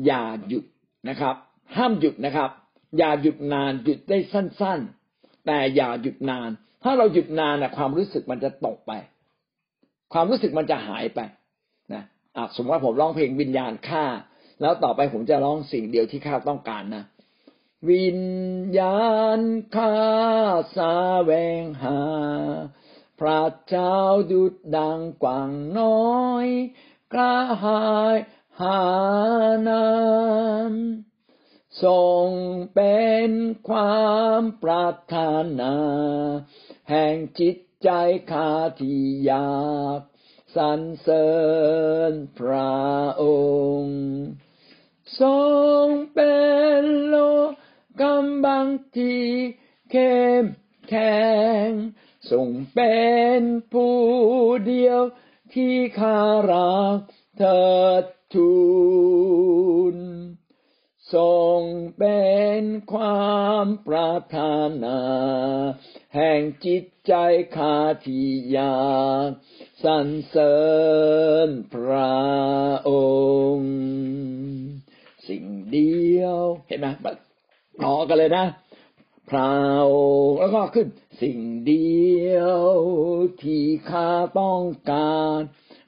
[0.06, 0.64] อย่าหยุด
[1.10, 1.36] นะครับ
[1.76, 2.50] ห้ามหยุดนะครับ
[2.98, 4.80] อย่าหยุดนานหยุดได้สั้น
[5.14, 6.50] ๆ แต่อย่าหยุดนาน
[6.84, 8.92] ถ้าเราหยุดนานนะความรู้สึกมันจะตกไป
[10.14, 11.20] ความรู้สึกมันจะหายไป
[11.94, 12.04] นะ
[12.38, 14.06] อะสมมติว่าผมร้องเพลงวิญญาณข้า
[14.62, 17.04] แล้วต่อไปผมจะร้องสิ่งเดียวที่ข้าต้องการนะ
[17.90, 18.22] วิญ
[18.78, 19.08] ญา
[19.40, 19.42] ณ
[19.76, 19.96] ข้า
[20.76, 20.94] สา
[21.24, 22.00] แวงหา
[23.20, 23.98] พระเจ้า
[24.32, 26.48] ดุดดังกว่างน้อย
[27.14, 28.18] กระหาย
[28.60, 28.82] หา
[29.68, 29.86] นา
[30.72, 30.74] ม
[31.84, 32.28] ทรง
[32.76, 33.30] เป็น
[33.70, 35.18] ความปรารถ
[35.60, 35.76] นา
[36.90, 37.90] แห่งจิตใจ
[38.32, 38.52] ข้า
[38.82, 40.00] ที่อยาก
[40.56, 41.30] สรรเสริ
[42.12, 42.78] ญพระ
[43.22, 43.24] อ
[43.80, 44.00] งค์
[45.22, 45.38] ทร
[45.84, 46.38] งเป็
[46.80, 47.16] นโล
[48.02, 48.68] กำบัง
[48.98, 49.26] ที่
[49.92, 50.46] เข้ม
[50.88, 51.28] แข็
[51.68, 51.70] ง
[52.32, 52.98] ทรงเป็
[53.40, 53.42] น
[53.74, 53.98] ผู้
[54.68, 55.02] เดียว
[55.54, 56.20] ที่ข้า
[56.52, 57.00] รัก
[57.38, 57.68] เถิ
[58.02, 58.04] ด
[58.34, 58.54] ทู
[59.96, 59.98] ล
[61.16, 61.62] ทรง
[61.98, 62.22] เป็
[62.60, 62.62] น
[62.94, 64.38] ความปรารถ
[64.84, 65.00] นา
[66.16, 67.14] แห่งจิตใจ
[67.58, 68.28] ข้าที่
[68.58, 68.78] ยา
[69.28, 69.30] ก
[69.84, 70.58] สรรเสริ
[71.48, 72.18] ญพระ
[72.90, 72.92] อ
[73.56, 73.76] งค์
[75.28, 76.88] สิ่งเดียว เห็นไหม
[77.84, 78.46] ต่อกันเลยนะ
[79.30, 79.52] พระ
[79.92, 79.94] อ
[80.28, 80.88] งค์แล้วก็ขึ้น
[81.22, 82.62] สิ่งเดียว
[83.44, 85.40] ที่ข้าต้องการ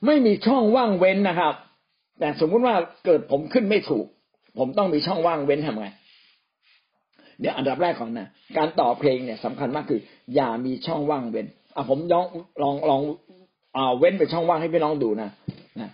[0.06, 1.56] ไม่มีช่องว่างเว้นนะครับ
[2.20, 4.08] แต่สมมุติว่าเกิดผมขึ้นไม่ถูก
[4.58, 5.88] ผมต้องมีช่องว่างเว้นทำไง
[7.40, 8.28] เดี๋ยวอันดับแรกก่อนนะ
[8.58, 10.02] การต่อเพลงเนี่ยสำคัญมากคือ
[10.36, 12.26] อย่ามีช่องว่างเว้นอะผมลอง
[12.62, 13.02] ลองลอง
[13.76, 15.30] อ่าเว้นไปช่องว่างให้พี่น้องดูนะ
[15.82, 15.90] นะ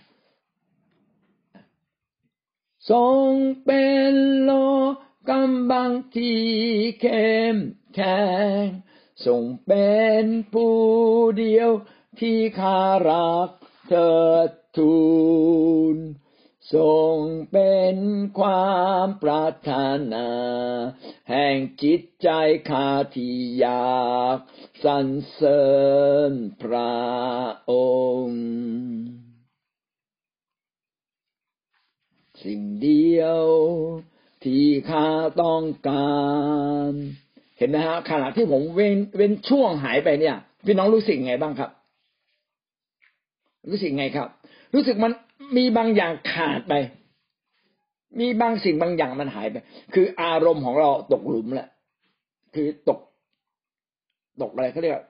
[2.90, 3.30] ทรง
[3.64, 4.52] เป็นโล
[5.28, 6.42] กำบังที่
[7.00, 7.56] เข้ม
[7.94, 8.20] แข็
[8.60, 8.62] ง
[9.26, 9.90] ทรงเป็
[10.22, 10.76] นผู้
[11.38, 11.70] เดียว
[12.20, 13.48] ที่ข้ารัก
[13.88, 14.14] เถิ
[14.48, 14.96] ดทู
[15.96, 15.98] ล
[16.74, 17.16] ทรง
[17.52, 17.96] เป็น
[18.38, 19.70] ความปรารถ
[20.12, 20.28] นา
[21.30, 22.28] แห่งจิตใจ
[22.70, 24.38] ข้าที่อยาก
[24.84, 25.66] สรรเสริ
[26.30, 26.96] ญพระ
[27.70, 27.72] อ
[28.24, 28.46] งค์
[32.44, 33.44] สิ่งเดียว
[34.44, 35.06] ที่ข้า
[35.42, 36.16] ต้องกา
[36.90, 36.92] ร
[37.58, 40.36] เห็นไหมฮะขณะที่ผมเว้นเว้นช่วงหายไปเนี่ย
[40.66, 41.70] พี่น้องรู้สึกไงบ้างครับ
[43.70, 44.28] รู้สึกไงครับ
[44.74, 45.12] รู้สึกมัน
[45.56, 46.74] มีบางอย่างขาดไป
[48.20, 49.56] มีบางสิ่งบางอย่างมันหายไป
[49.94, 51.68] คืออารมณ์ของเราตกหลุมแหละ
[52.54, 53.00] คือตก
[54.42, 55.00] ตกอะไรเขาเรียก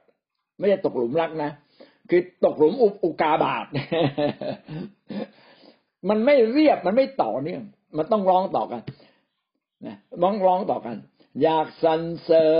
[0.57, 1.51] ไม่ใช่ตกหลุมรักนะ
[2.09, 2.73] คือตกหลุม
[3.03, 3.65] อุกาบาต
[6.09, 7.63] มันไม่เรียบ มันไม่ต่อเนื่อง
[7.97, 8.81] มันต้องร้องต่อกัน
[9.85, 10.95] นะร้องร้องต่อกัน
[11.43, 12.51] อยากสรรเสริ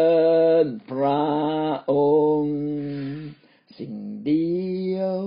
[0.63, 1.23] ญพระ
[1.91, 1.93] อ
[2.41, 2.59] งค์
[3.77, 3.93] สิ่ง
[4.25, 4.55] เดี
[4.95, 5.23] ยว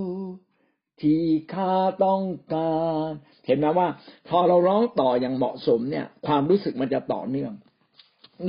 [1.03, 1.23] ที่
[1.55, 1.73] ข้า
[2.05, 2.23] ต้อง
[2.55, 2.75] กา
[3.07, 3.09] ร
[3.47, 3.89] เห็นไหมว่า
[4.29, 7.53] พอเราร้องต่ออย่างเหมาะสมเนี่ย ความรู้สึกมันจะต่อเนื่อง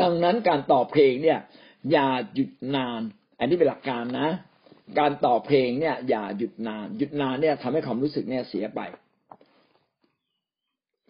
[0.02, 1.40] ดังนั้นการต่อเพลงเนี่ย
[1.92, 3.02] อย่าหยุดนาน
[3.40, 4.30] อันนี้เป็นหลักการนะ
[5.00, 8.82] การต่อเพลงเนี่ย อย่าหยุดนาน หยุดนานเนี่ยทำให้ความรู้สึกเนี่ยเสียไป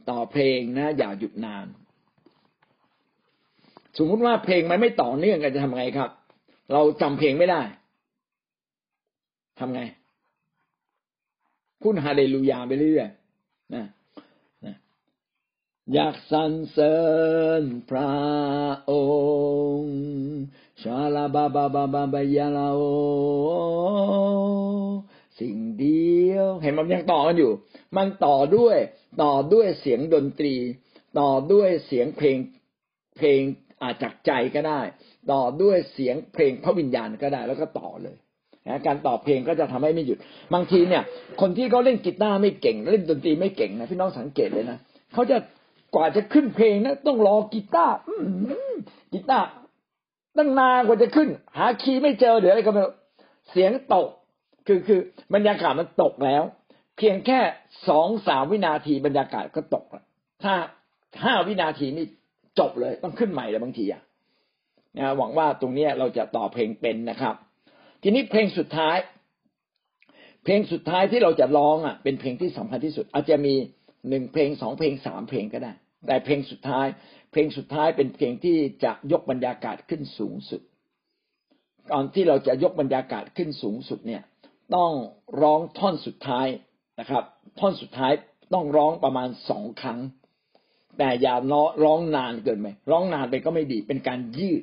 [0.10, 1.66] ต่อเพลงนะ อย่าหยุดนาน
[3.98, 6.10] สมมุติว่าเพลงมันไม่ต่อเนื่องกันจะทำไงครับ
[6.74, 7.62] เราจำเพลงไม่ได้
[9.60, 9.82] ทำไง
[11.82, 13.10] พูดฮาเลลูยาไปเรื่อย
[13.74, 13.86] นะ
[14.66, 14.76] นะ
[15.94, 16.98] อยากสรรเสริ
[17.62, 18.12] ญพระ
[18.92, 18.94] อ
[19.80, 20.00] งค์
[20.82, 22.82] ชาลาบาบาบาบาบายาลาโอ
[25.40, 27.52] สิ่งเดียวเห็นมันยังต่อกันอยู่
[27.98, 28.78] มันต่อด้วย
[29.24, 30.56] ต่อด้วยเสียงดนตรี
[31.20, 32.38] ต่อด้วยเสียงเพลง
[33.18, 33.42] เพลง
[33.82, 34.82] อาจจากใจก็ได้
[35.32, 38.18] ต่อด้วยเสียงเพลงพระวิญญาณก็ได้ แล้วก็ต่อเลย
[38.88, 40.18] การต่อเพลงก็จะทำให้ไม่หยุด
[40.54, 41.04] บางทีเนี่ย
[41.42, 44.78] คนที่เขาเล่นกีตาร์ไม่เก่ง เล่นดนตรีไม่เก่งนะพี่น้องสังเกตเลยนะ
[45.14, 45.38] เขาจะ
[45.96, 47.96] กว่าจะขึ้นเพลงนะต้องรอกีตาร์
[49.14, 49.46] กีตาร์
[50.38, 52.84] ตั้งนานกว่าจะขึ้น หาคีย์ไม่เจอเดี๋ยวอะไรก็ไม่
[53.50, 54.08] เสียงตก
[54.68, 55.00] คือคือ
[55.34, 56.44] บรรยากาศมันตกแล้ว
[56.98, 57.40] เพียงแค่
[57.90, 60.06] สองสามวินาทีบรรยากาศก็ตกแล้ว
[60.44, 60.54] ถ้า
[61.24, 62.06] ห้าวินาทีนี่
[62.60, 64.02] จบเลย ต้องขึ้นใหม่เลยบางทีอะ
[64.98, 67.36] นะหวังว่าตรงนี้เราจะต่อเพลงเป็นนะครับ
[68.02, 68.98] ทีนี้เพลงสุดท้าย
[70.44, 73.54] เพลงสุดท้ายที่เราจะร้องอะ เป็นเพลงที่สำคัญที่สุด อาจจะมี
[74.10, 75.74] หนึ่งเพลงสองเพลงสามเพลงก็ได้
[76.08, 76.88] แต่เพลงสุดท้าย
[77.32, 80.62] เพลงสุดท้ายเป็นเพลงที่จะยกบรรยากาศขึ้นสูงสุด
[81.92, 84.24] ก่อนที่เราจะยกบรรยากาศขึ้นสูงสุดเนี่ย
[84.76, 84.92] ต้อง
[85.42, 86.48] ร้องท่อนสุดท้าย
[87.00, 87.24] นะครับ
[87.60, 88.12] ท่อนสุดท้าย
[88.54, 90.00] ต้องร้องประมาณสองครั้ง
[90.98, 91.36] แต่อย่า
[91.84, 94.62] ร้องนานเกินไปร้องนานไปก็ไม่ดีเป็นการยืด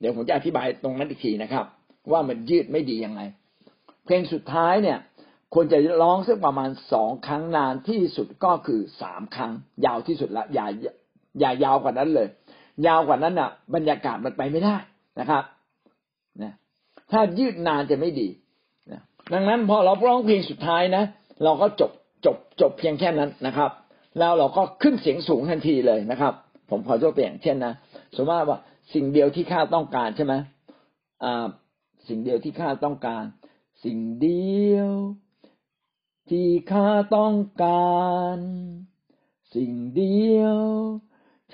[0.00, 1.66] เดี๋ยวผมจะอธิบายตรงนั้นอีกทีนะครับ
[2.12, 3.20] ว่ามันยืดไม่ดียังไง
[4.04, 4.98] เพลงสุดท้ายเนี่ย
[5.54, 9.52] ควรจะร้องสักประมาณสองครั้งนานที่สุดก็คือสามครั้ง
[9.86, 10.66] ยาวที่สุดละอย่า
[11.40, 12.28] อย่ายาวกว่านั้นเลย
[12.86, 14.76] ยาวกว่านั้นอะ บรรยากาศมันไปไม่ได้
[15.20, 15.44] นะครับ
[16.42, 16.52] นะ
[17.12, 18.28] ถ้ายืดนานจะไม่ดี
[18.92, 21.04] นะดังนั้นพอเราร้องเพลงสุดท้ายนะ
[21.44, 21.90] เราก็จบ
[22.24, 23.70] จบจบเพียงแค่นั้นนะครับ
[24.18, 26.34] แล้วเราก็ขึ้นเสียงสูงทันทีเลยนะครับ
[26.70, 27.74] ผมขอยกตัวอย่างเช่นนะ
[28.14, 28.58] สมมติว่า
[28.94, 30.34] สิ่งเดียวที่ข้าต้องการใช่ไหม
[31.24, 31.46] อ่า
[32.06, 33.24] สิ่งเดียวที่ข้าต้องการ
[33.84, 34.92] สิ่งเดียว
[36.30, 38.00] ที่ข้าต้องกา
[38.36, 38.38] ร
[39.54, 40.60] สิ่งเดียว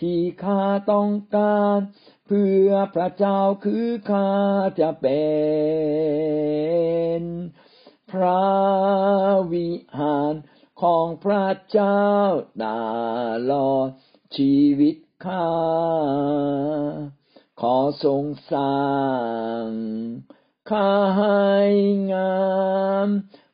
[0.01, 1.79] ที่ข้าต้องการ
[2.27, 4.31] เพื่อพระเจ้าคือข้า
[4.81, 5.27] จะเป็
[7.21, 7.23] น
[8.11, 8.47] พระ
[9.53, 10.35] วิหาร
[10.83, 12.07] ของพระเจ้า
[12.63, 12.65] ต
[13.51, 13.89] ลอด
[14.37, 15.51] ชีวิตข้า
[17.61, 18.77] ขอทรงสร้า
[19.65, 19.69] ง
[20.71, 21.47] ข้าให้
[22.13, 22.45] งา
[23.07, 23.09] ม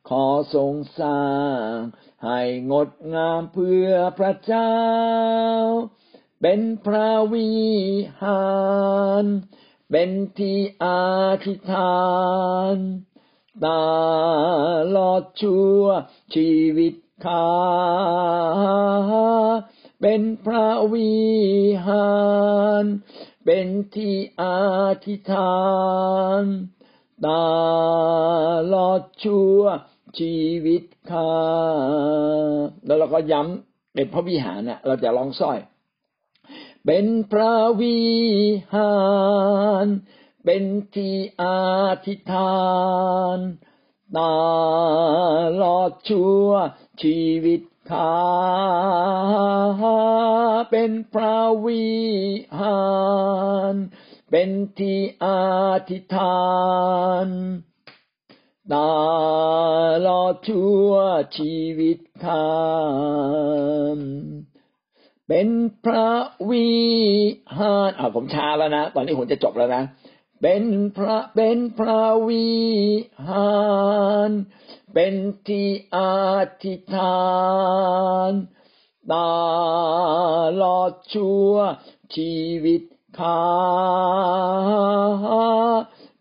[0.08, 1.24] ขอทรงสร้า
[1.72, 1.76] ง
[2.24, 2.40] ให้
[2.70, 4.74] งดงามเพื่อพระเจ้า
[6.40, 7.50] เป็นพระวิ
[8.22, 8.52] หา
[9.22, 9.24] ร
[9.90, 11.02] เป็นที่อา
[11.46, 12.02] ธิษฐา
[12.74, 12.76] น
[13.64, 13.68] ต
[14.96, 15.82] ลอดชั่ว
[16.34, 16.94] ชีวิต
[17.24, 17.48] ข้า
[20.02, 21.12] เป็นพระวิ
[21.86, 22.12] หา
[22.82, 22.84] ร
[23.44, 24.58] เป็นที่อา
[25.06, 25.60] ธิษฐา
[26.42, 26.44] น
[27.26, 27.28] ต
[28.74, 29.60] ลอดชั่ว
[30.18, 31.34] ชีวิตข้า
[32.86, 35.58] แล้วเราก็ย้ำเป็นพระวิหารนะเราจะร้องสร้อย
[36.86, 38.00] เป็นพระวิ
[38.74, 38.94] หา
[39.84, 39.86] ร
[40.44, 40.64] เป็น
[40.94, 41.58] ที่อา
[42.06, 42.62] ธิษฐา
[43.36, 43.38] น
[44.18, 44.20] ต
[45.62, 46.48] ลอดชั่ว
[47.02, 47.60] ชีวิต
[47.90, 48.16] ข้า
[50.70, 51.86] เป็นพระวิ
[52.60, 52.82] หา
[53.72, 53.74] ร
[54.35, 55.41] เป็นที่อา
[55.91, 56.43] ธิษฐา
[57.24, 57.26] น
[58.72, 58.74] ต
[60.07, 60.93] ลอดชั่ว
[61.37, 62.49] ชีวิตข้า
[65.28, 65.49] เป็น
[65.85, 66.12] พระ
[66.51, 66.70] วิ
[67.59, 69.83] หารอ่าผมช้าแล้วนะ ตอนนี้ผมจะจบแล้วนะ
[70.43, 70.64] เป็น
[70.97, 72.53] พระเป็นพระวิ
[73.28, 73.53] หา
[74.28, 74.30] ร
[74.95, 75.14] เป็น
[75.49, 75.99] ที่อ
[76.64, 77.22] ธิษฐา
[78.30, 78.33] น
[79.12, 79.14] ต
[80.62, 81.53] ลอดชั่ว
[82.16, 82.83] ชีวิต
[83.18, 83.42] ข้า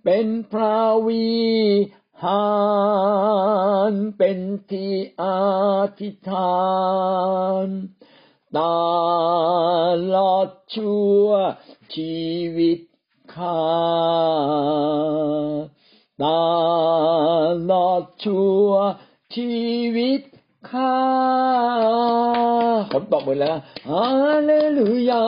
[0.03, 1.31] เป็นพระวิ
[2.23, 2.47] หา
[3.91, 4.39] รเป็น
[4.71, 5.23] ที่อ
[5.99, 6.61] ธิษฐา
[7.65, 7.67] น
[8.57, 8.59] ต
[10.15, 11.27] ลอดชั่ว
[11.95, 12.21] ชี
[12.57, 12.79] วิต
[13.35, 13.61] ข้า
[16.23, 16.25] ต
[17.71, 18.69] ลอดชั่ว
[19.35, 19.53] ชี
[19.95, 20.21] วิต
[20.69, 20.97] ข้า
[22.93, 23.57] ผมตอบหมดแล้ว
[23.89, 24.07] ฮา
[24.45, 25.25] เลลูยา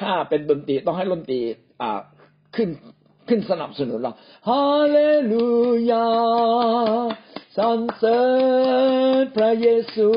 [0.00, 1.40] ถ้าเป็นดนตรีต้องให้ดนตรี
[1.82, 2.00] อ่า
[2.56, 2.68] ขึ้น
[3.28, 4.12] ขึ้นสนับสนุนเรา
[4.48, 5.00] ฮาเล
[5.32, 5.50] ลู
[5.90, 6.08] ยา
[7.56, 8.22] สรรเสริ
[9.20, 10.10] ญพระเยซู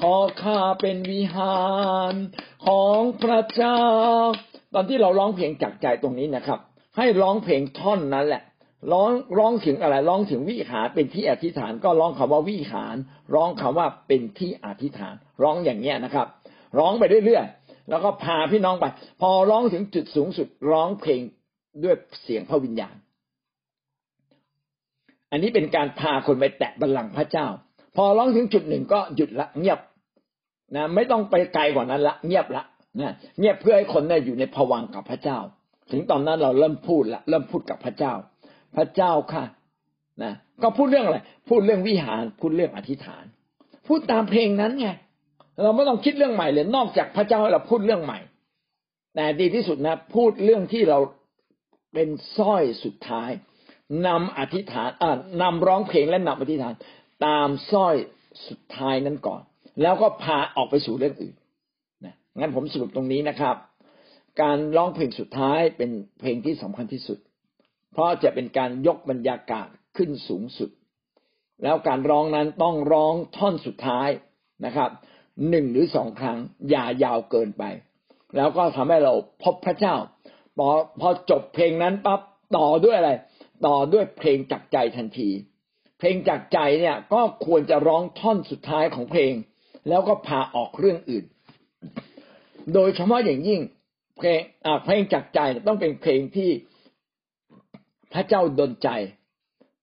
[0.00, 1.62] ขอข้าเป็นวิหา
[2.12, 2.14] ร
[2.66, 3.80] ของพระเจ้า
[4.74, 6.58] ตอนที่เราร้องเพลงจากใจตรงนี้นะครับ
[6.96, 8.42] ให้ร้องเพลงท่อนนั้นแหละ
[8.92, 12.96] ร้องร้องถึงอะไร ร้องถึงวิหารเป็นที่อธิษฐาน ก็ร้องคำว่าวิหาร
[13.34, 16.26] ร้องคำว่าเป็นที่อธิษฐาน ร้องอย่างเนี้ยนะครับ
[16.78, 18.84] ร้องไปเรื่อยๆ แล้วก็พาพี่น้องไป
[19.20, 21.20] พอร้องถึงจุดสูงสุดร้องเพลง
[21.84, 22.96] ด้วยเสียงพระวิญญาณ
[25.30, 27.46] อันนี้เป็นการพาคนไปแตะบัลลังก์พระเจ้า
[27.96, 29.80] พอร้องถึงจุดหนึ่งก็หยุดละเงียบ
[30.76, 32.64] นะไม่ต้องไปไกลกว่านั้นละเงียบละ
[33.00, 35.38] นะเงียบเพื่อให้คนได้อยู่ในภวังกับพระเจ้า
[35.90, 38.12] ถึงตอนนั้นเราเริ่มพูดละเริ่มพูดกับพระเจ้า
[38.76, 39.44] พระเจ้าค่ะ
[40.22, 41.18] นะก็พูดเรื่องอะไร
[41.48, 43.24] พูดเรื่องวิหารพูดเรื่องอธิษฐาน
[43.86, 44.88] พูดตามเพลงนั้นไง
[45.62, 48.18] เราไม่ต้องคิดเรื่องใหม่เลยนอกจากพระเจ้าให้เราพูดเรื่องใหม่
[49.14, 50.98] แต่ดีที่สุดนะ พูดเรื่องที่เรา
[51.92, 53.30] เป็นสร้อยสุดท้าย
[54.06, 56.74] นำอธิษฐานอ่านำร้องเพลงและนำอธิษฐาน
[57.26, 57.96] ตามสร้อย
[58.48, 59.42] สุดท้ายนั้นก่อน
[59.82, 61.34] แล้วก็พาออกไปสู่เรื่องอื่น
[62.04, 63.56] นะงั้นผมสรุปตรงนี้นะครับ
[64.42, 65.90] การร้องเพลงสุดท้ายเป็น
[66.20, 67.18] เพลงที่สำคัญที่สุด
[67.92, 70.70] เพราะจะเป็นการยกบรรยากาศขึ้นสูงสุด
[71.62, 74.08] แล้วการร้องนั้นต้องร้องท่อนสุดท้าย
[74.66, 74.90] นะครับ
[75.48, 76.38] หนึ่งหรือสองครั้ง
[76.70, 77.64] อย่ายาวเกินไป
[78.36, 79.12] แล้วก็ทำให้เรา
[79.42, 79.94] พบพระเจ้า
[80.58, 80.68] พอ
[81.00, 82.20] พอจบเพลงนั้นปั๊บ
[82.56, 83.12] ต่อด้วยอะไร
[83.66, 85.30] ต่อด้วยเพลงจากใจทันที
[85.98, 89.32] เพลงจากใจเนี่ยก็ควรจะร้องท่อนสุดท้ายของเพลง
[89.88, 91.24] แล้วก็พาออกเรื่องอื่น
[92.74, 93.60] โดยเฉพาะอย่างยิ่ง
[94.18, 94.40] เพลง
[94.84, 96.50] เพลงจากใจต้องเป็นเพลงที่
[98.14, 98.88] พระเจ้าดลใจ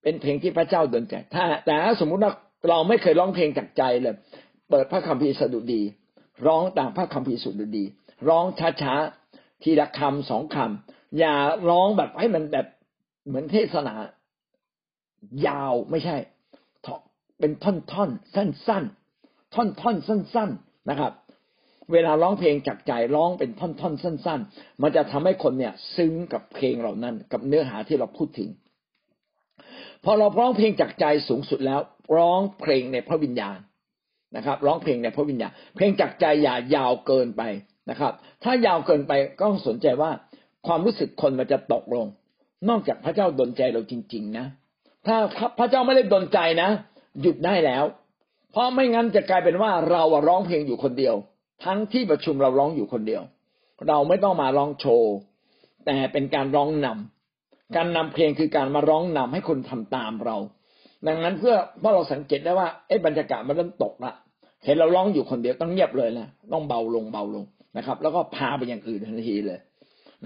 [0.02, 2.32] เป็นเพลงที่พระเจ้าดลใจ ถ้าแต่ถ้าสมมุติว่า
[2.68, 4.14] เราไม่เคยร้องเพลงจากใจเลย
[4.70, 5.82] เปิดพระคัมภีร์สดุดี
[6.46, 7.84] ร้องตามพระคัมภีร์สดุดี
[8.28, 8.44] ร้อง
[8.82, 11.34] ช้าๆทีละคำสองคำอย่า
[11.70, 12.66] ร้องแบบให้มันแบบ
[13.26, 13.94] เหมือนเทศนา
[15.46, 16.16] ยาวไม่ใช่
[17.38, 21.12] เป็นท่อนๆสั้นๆท่อนๆสั้น ๆนะครับ
[21.92, 28.48] เวลาร้องเพลงจากใจร้องเป็นท่อนๆสั้น ๆ มันจะทำให้คนเนี่ยซึ้งกับเพลงเหล่านั้น กับเนื้อหาที่เราพูดถึง
[30.04, 31.80] พอเราร้องเพลงจากใจสูงสุดแล้ว
[32.16, 33.58] ร้องเพลงในพระวิญญาณ
[34.36, 37.42] นะครับ ร้องเพลงในพระวิญญาณเพลงจากใจอย่ายาวเกินไป
[37.90, 38.12] นะครับ
[38.44, 40.10] ถ้ายาวเกินไปก็ต้องสนใจว่า
[40.66, 42.06] ความรู้สึกคนมันจะตกลง
[42.68, 44.46] นอกจากพระเจ้าดลใจเราจริง ๆ นะ
[45.06, 45.16] ถ้า
[45.58, 46.68] พระเจ้าไม่ได้ดลใจนะ
[47.22, 47.84] หยุดได้แล้ว
[48.52, 51.14] เพราะไม่งั้นจะกลายเป็นว่าเราร้องเพลงอยู่คนเดียว
[51.64, 53.22] ทั้งที่ประชุมเราร้องอยู่คนเดียว
[53.88, 55.12] เราไม่ต้องมาร้องโชว์
[55.86, 60.36] แต่เป็นการร้องนำการนำเพลงคือการมาร้องนำให้คนทำตามเรา
[61.06, 64.12] ดังนั้นเพื่อเพราะเราสังเกตได้ว่าเอ๊ะบรรยากาศมันเริ่มตกละ
[64.64, 67.44] เห็นเราร้องอยู่คนเดียวต้องเงียบเลยนะต้องเบาลงเบาลง
[67.76, 69.58] นะครับ แล้วก็พาไปอย่างอื่นทันทีเลย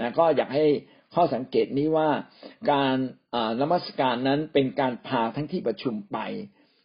[0.00, 0.66] นะก็อยากให้
[1.14, 2.08] ข้อสังเกตนี้ว่า
[2.70, 2.96] การ
[3.60, 6.18] นมัสการนั้นเป็นการพาทั้งที่ประชุมไป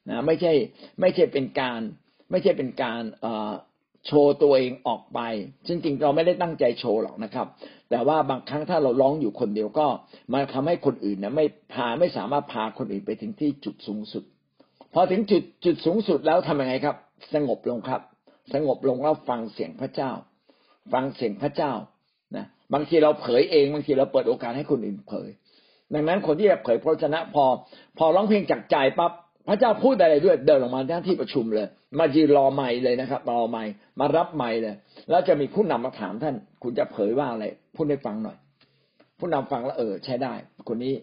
[0.09, 0.53] นะไม่ใช่
[1.01, 1.81] ไม่ใช่เป็นการ
[2.31, 3.01] ไม่ใช่เป็นการ
[4.07, 5.19] โชว์ตัวเองออกไป
[5.67, 7.47] จริงๆเราไม่ได้ตั้งใจโชว์หรอกนะครับ
[7.89, 9.87] แต่ว่าบางครั้งถ้าเราร้องอยู่คนเดียวก็
[10.33, 14.23] มาทำให้คนอื่นนะไม่พาไม่สามารถพาคนอื่นไปถึงที่จุดสูงสุด
[14.93, 16.95] พอถึงจุดจุดสูงสุดแล้วทำยังไงครับ
[17.33, 18.01] สงบลงครับ
[18.53, 20.11] สงบลงแล้วฟังเสียงพระเจ้า
[20.93, 21.73] ฟังเสียงพระเจ้า
[22.35, 25.29] นะบางทีเราเผยเองบางทีเราเปิดโอกาสให้คนอื่นเผย
[25.93, 27.45] ดังนั้นคนที่จะเผยพระชนะพอ
[27.97, 29.11] พอร้องเพลงจากใจปั๊บ
[29.47, 31.67] พระเจ้าพูดอะไรด้วยเดินออกมาที่ประชุมเลย
[31.97, 33.63] มายืนรอไม้เลยนะครับรอไม้
[33.99, 34.75] มารับไม้เลย
[35.09, 38.37] แล้วจะมีผู้นำมาถามท่าน คุณจะเผยว่าอะไรพูดให้ฟังหน่อย
[39.19, 40.33] ผู้นำฟังแล้วเออ ใช้ได้
[40.67, 40.93] คนนี้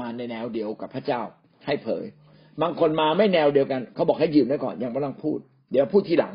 [0.00, 1.20] มาในแนวเดียวกับพระเจ้า
[1.66, 2.04] ให้เผย
[2.62, 5.38] บางคนมาไม่แนวเดียวกัน เขาบอกให้ยืมไว้ก่อนยังไม่ต้องพูด
[5.72, 6.34] เดี๋ยวพูดทีหลัง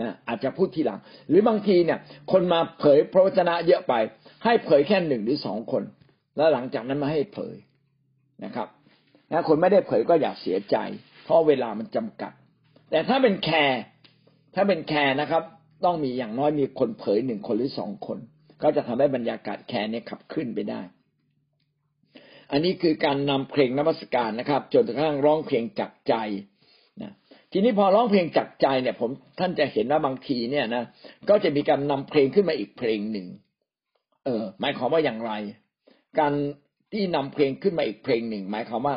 [0.00, 0.98] นะอาจจะพูดทีหลัง
[1.28, 1.98] หรือบางทีเนี่ย
[2.32, 3.94] คนมาเผยพระวจนะเยอะไป
[4.44, 5.82] ให้เผยแค่หนึ่งหรือสองคน
[6.36, 7.56] แล้วหลังจากนั้นมาให้เผย
[8.44, 8.68] นะครับ
[9.32, 10.76] นะคนไม่ได้เผยก็อย่าเสียใจ
[11.24, 12.32] เพราะเวลามันจำกัด
[12.94, 13.80] แต่ถ้าเป็นแคร์
[14.54, 15.42] ถ้าเป็นแคร์นะครับ
[15.84, 18.18] ต้องมีอย่างน้อยมีคนเผยหนึ่งคนหรือสองคน
[18.62, 20.80] ก็จะทำให้บรรยากาศแคร์เนี่ยขับขึ้นไปได้
[22.52, 26.14] อันนี้คือการนำเพลงนมัสการนะครับ จนกระทั่งร้องเพลงจากใจ
[27.02, 27.12] นะ
[27.52, 30.84] ทีนี้พอร้องเพลงจากใจเนี่ย ผมท่านจะเห็นว่าบางทีเนี่ยนะ
[31.28, 33.26] ก็จะมีการนำเพลงขึ้นมาอีกเพลงหนึ่ง
[34.24, 35.32] เออ หมายความว่าอย่างไร
[36.18, 36.32] การ
[36.92, 38.96] ที่นำเพลงขึ้นมาอีกเพลงหนึ่ง หมายความว่า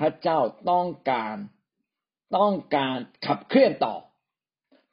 [0.00, 0.38] พระเจ้า
[0.70, 1.36] ต้องการ
[2.36, 3.94] ต้องการขับเคลื่อนต่อ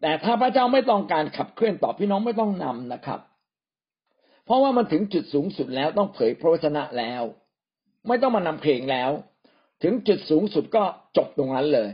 [0.01, 3.19] แต่ถ้าพระเจ้าไม่ต้องการขับเคลื่อนต่อพี่น้องไม่ต้องนำนะครับ
[4.45, 7.23] เพราะว่ามันถึงจุดสูงสุดแล้วต้องเผยพระวจนะแล้ว
[8.07, 9.11] ไม่ต้องมานำเพลงแล้ว
[9.83, 10.83] ถึงจุดสูงสุดก็
[11.17, 11.89] จบตรงนั้นเลย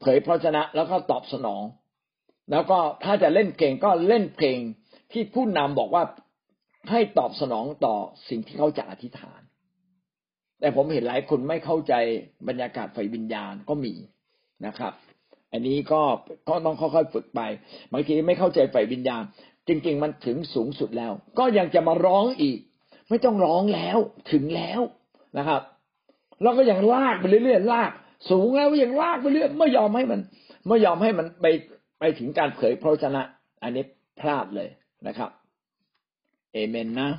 [0.00, 1.62] เผยพระวจนะแล้วก็ตอบสนอง
[2.50, 4.58] แล้วก็ถ้าจะเล่นเพลงก็เล่นเพลง
[5.12, 6.04] ที่ผู้นำบอกว่า
[6.90, 7.96] ให้ตอบสนองต่อ
[8.28, 9.40] สิ่งที่เขาจะอธิษฐาน
[10.60, 11.94] แต่ผมเห็นหลายคนไม่เข้าใจ
[12.48, 13.94] บรรยากาศไฟวิญญาณก็มี
[14.66, 14.92] นะครับ
[15.52, 16.02] อันนี้ก็
[16.48, 17.40] ก็ต้องค่อยๆฝึกไป
[17.92, 19.22] บางทีไม่เข้าใจไฟวิญญาณ
[19.68, 22.58] จริง ๆ มันถึงสูงสุดแล้ว ก็ยังจะมาร้องอีก
[23.08, 23.98] ไม่ต้องร้องแล้ว
[24.32, 24.80] ถึงแล้ว
[25.38, 25.62] นะครับ
[26.42, 27.90] เราก็ยังลากไปเรื่อยๆลาก
[28.30, 30.20] สูงแล้วยังลากไปเรื่อยไม่ยอมให้มัน
[30.68, 31.46] ไม่ยอมให้มันไป
[31.98, 33.22] ไปถึงการเผยพระชนะ
[33.62, 33.84] อันนี้
[34.20, 34.68] พลาดเลย
[35.06, 35.30] นะครับ
[36.52, 37.10] เอเมนนะ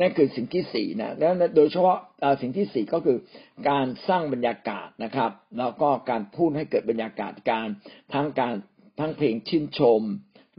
[0.00, 1.98] นั่นคือสิ่งที่สี่นะแล้วโดยเฉพาะ
[2.42, 3.18] สิ่งที่สี่ก็คือ
[3.68, 7.68] การสร้างบรรยากาศนะครับ แล้วก็การพูดให้เกิดบรรยากาศการ
[8.14, 8.54] ทั้งการ
[9.00, 10.02] ทั้งเพลงชื่นชม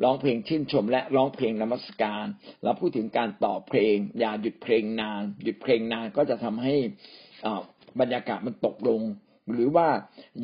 [0.04, 2.26] ร้องเพลงชื่นชม และร้องเพลงนมัสการ
[2.64, 6.76] เราพูดถึงการต่อเพลง อย่าหยุดเพลงนาน หยุดเพลงนานก็จะทำให้
[8.00, 9.02] บรรยากาศมันตกลง
[9.54, 9.88] หรือว่า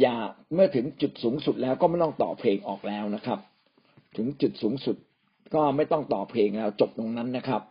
[0.02, 0.16] อย่า
[0.54, 3.40] เมื่อถึงจุดสูงสุดแล้วก็ไม่ต้องต่อเพลงออกแล้วนะครับ
[4.18, 4.98] ถึงจุดสูงสุด
[5.56, 7.62] ก็ไม่ต้องต่อเพลงแล้วจบตรงนั้นนะครับ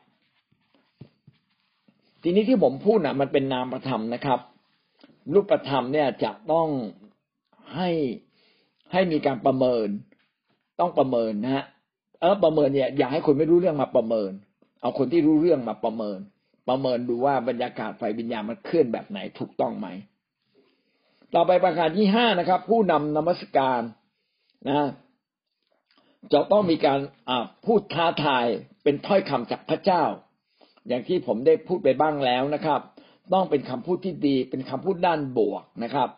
[2.22, 4.40] ทีนี้ที่ผมพูดนะมันเป็นนามธรรมนะครับ
[5.34, 6.68] รูปธรรมเนี่ยจะต้อง
[7.74, 7.90] ให้
[8.92, 9.88] ให้มีการประเมิน
[10.80, 11.64] ต้องประเมินนะฮะ
[12.20, 14.32] เออประเมินเนี่ยอย่าให้คนไม่รู้เรื่องมาประเมิน
[14.80, 16.18] เอาคนที่รู้เรื่องมาประเมิน
[16.68, 19.88] ประเมินดูว่าบรรยากาศไฟวิญญาณมันเคลื่อนแบบไหนถูกต้องไหม
[21.34, 23.80] ต่อไปประการที่ห้านะครับ ผู้นำนมัสการ
[24.68, 24.88] นะ
[26.32, 26.98] จะต้องมีการ
[27.66, 28.46] พูดท้าทาย
[28.82, 30.04] เป็นถ้อยคำจากพระเจ้า
[30.88, 32.80] อย่างที่ผมได้พูดไปบ้างแล้วนะครับ
[33.32, 36.08] ต้องเป็นคำพูดที่ดีเป็นคำพูดด้านบวกนะครับ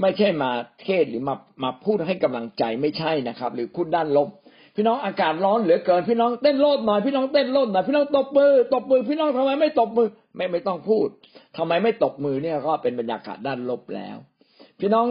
[0.00, 0.50] ไม่ใช่มา
[0.82, 4.28] เทศหรือมามาพูดให้กำลังใจไม่ใช่นะครับ หรือพูดด้านลบ
[4.76, 11.06] พี่น้องอากาศร้อนเหลือเกิน พี่น้องเต้นโลดหน่อยพี่น้องเต้นโลดหน่อยพี่น้องตบมือตบมือพี่น้องทำไมไม่ตบมือ ไม่ไม่ต้องพูด
[11.56, 14.16] ทำไมไม่ตบมือเนี่ยก็เป็นบรรยากาศด้านลบแล้ว
[14.80, 15.06] พี่น้อง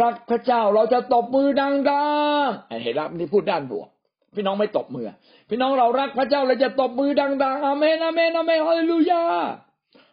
[0.00, 3.88] รักพระเจ้าเราจะตบมือดังๆเห็นไหมครับนี่พูดด้านบวก
[4.36, 5.12] พี่น้องไม่ตบมือ
[5.50, 9.22] พี่น้องเรารักพระเจ้าเราจะตบมือดังๆอาเมนอาเมนอาเมนฮาเลลูยา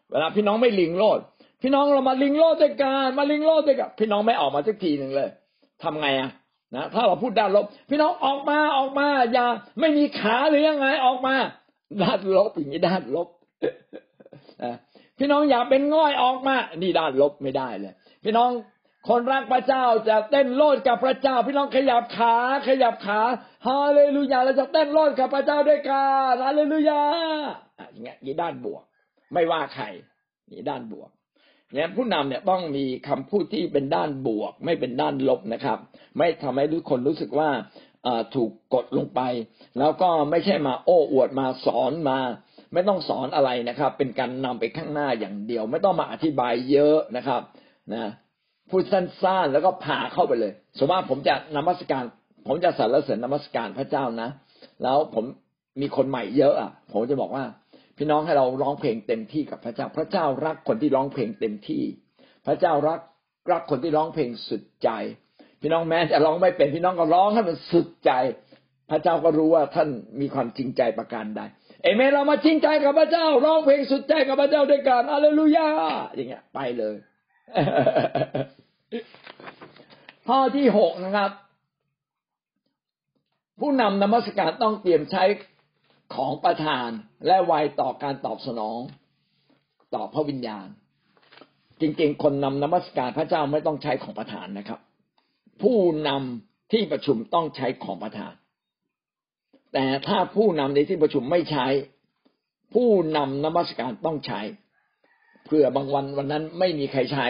[0.09, 1.19] เวลาพี่น้องไม่ลิงโลด
[1.61, 5.29] พี่น้องเรามาลิงโลดด้วยกันมาลิงโลดด้วยกันพี่น้องไม่ออกมาสักทีหนึ่งเลย
[5.83, 6.31] ทำไงอะ
[6.75, 9.45] นะถ้าเราพูดด้านลบ พี่น้องออกมาออกมาอย่า
[9.79, 11.35] ไม่มีขาหรือยังไงออกมา
[12.01, 13.27] ด้านลบอย่างนี้ด้านลบ
[15.19, 17.93] พี่น้องอย่าเป็นง่อยออกมา นี่ด้านลบไม่ได้เลย
[18.23, 18.51] พี่น้อง
[19.09, 22.35] คนรักพระเจ้าจะเต้นโลดกับพระเจ้า พี่น้องขยับขา
[22.67, 23.19] ขยับขา
[23.67, 27.01] ฮาเลลูยาเราจะเต้นโลดกับพระเจ้าด้วยกันฮาเลลูยา
[27.91, 28.83] อย่างเงี้ยนี่ด้านบวก
[29.33, 29.85] ไม่ว่าใคร
[30.51, 31.09] นี่ด้านบวก
[31.73, 35.77] เนี่ยผู้นำเนี่ยต้องมีคำพูดที่เป็นด้านบวก ไม่เป็นด้านลบนะครับ
[36.17, 37.49] ไม่ทำให้ทุกคนรู้สึกว่า
[38.35, 39.21] ถูกกดลงไป
[39.79, 42.19] แล้วก็ไม่ใช่มาโอ้อวดมาสอนมา
[42.73, 47.41] ไม่ต้องสอนอะไรนะครับ เป็นการนำไปข้างหน้าอย่างเดียว ไม่ต้องมาอธิบายเยอะนะครับ
[47.93, 48.11] นะ
[48.69, 52.03] พูดสั้นๆแล้วก็พาเข้าไปเลยสมมติว่าผมจะนมัสการ
[52.47, 54.29] ผมจะสรรเสริญนมัสการพระเจ้านะ
[54.83, 55.25] แล้วผม
[55.81, 57.45] มีคนใหม่เยอะอะ ผมจะบอกว่า
[57.97, 61.83] พี่น้องให้เราร้องเพลงเต็มที่กับพระเจ้า พระเจ้ารักคนที่ร้องเพลงเต็มที่
[62.45, 62.99] พระเจ้ารัก
[63.51, 64.89] รักคนที่ร้องเพลงสุดใจ
[65.61, 68.11] พี่น้องแม้จะร้องไม่เป็นพี่น้องก็ร้องให้มันสุดใจ
[68.91, 69.89] พระเจ้าก็รู้ว่าท่าน
[70.21, 71.41] มีความจริงใจประการใด
[71.83, 75.67] เอเมนเรามาจริงใจกับพระเจ้าร้องเพลงสุดใจกับพระเจ้าด้วยกันอาเลลูยา
[76.15, 76.95] อย่างเงี้ย ไปเลย
[80.27, 81.31] ข้อที่หกนะครับ
[83.59, 85.23] ผู้นำนมัสการต้องเตรียมใช้
[86.15, 86.89] ของประทาน
[87.27, 88.79] และไวต่อการตอบสนอง
[89.95, 90.67] ต่อพระวิญญาณ
[91.81, 94.79] จริงๆ คนนำนมัสการพระเจ้าไม่ต้องใช้ของประทานนะครับ
[95.63, 98.33] ผู้นำที่ประชุมต้องใช้ของประทาน
[99.73, 101.65] แต่ถ้าผู้นำในที่ประชุมไม่ใช้
[102.73, 104.41] ผู้นำนมัสการต้องใช้
[105.45, 107.25] เพื่อบางวันวันนั้นไม่มีใครใช้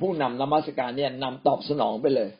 [0.00, 2.30] ผู้นำนมัสการเนี่ยนำตอบสนองไปเลย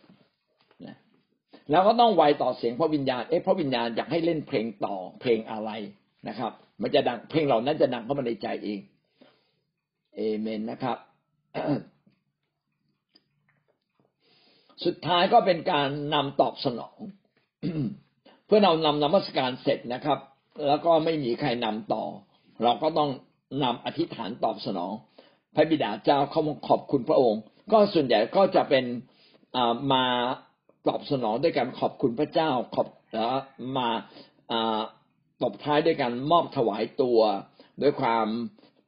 [1.70, 5.70] แล้วก็ต้องไวต่อเสียงพระวิญญาณ เอ๊ะพระวิญญาณอยากให้เล่นเพลงต่อเพลงอะไร
[6.28, 6.52] นะครับ
[6.82, 8.80] มันจะดังเพลงเหล่านั้นจะดังเข้ามาในใจเอง
[10.16, 10.98] เอเมนนะครับ
[14.84, 16.98] สุดท้ายก็เป็นการนำตอบสนอง
[18.46, 20.18] เพื่อเรานำนมัสการเสร็จนะครับ
[20.66, 22.04] แล้วก็ไม่มีใครนำต่อ
[22.62, 23.10] เราก็ต้อง
[23.64, 24.92] นำอธิษฐานตอบสนอง
[25.54, 27.40] พระบิดาเจ้าเขาขอบคุณพระองค์
[27.72, 28.84] ก็ส่วนใหญ่ก็จะเป็น
[29.92, 30.04] มา
[30.88, 33.34] ตอบสนองด้วยการขอบคุณพระเจ้าขอบแล้ว
[33.76, 33.88] มา
[35.42, 37.18] ตบท้ายด้วยการมอบถวายตัว
[37.82, 38.26] ด้วยความ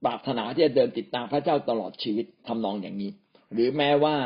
[0.05, 3.11] ปรารถนาที่จะเดินติดตามพระเจ้าตลอดชีวิตทำนองอย่างนี้
[3.53, 4.17] หรือแม้ว่า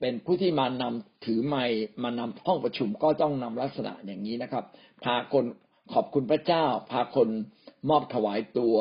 [0.00, 1.64] เป็นผู้ที่มานำถือไม้
[2.02, 4.64] มานำห้องประชุมก็ต้องนำลักษณะอย่างนี้นะครับ
[5.04, 5.44] พาคน
[5.94, 7.28] ขอบคุณพระเจ้า พาคน
[7.90, 8.74] มอบถวายตัว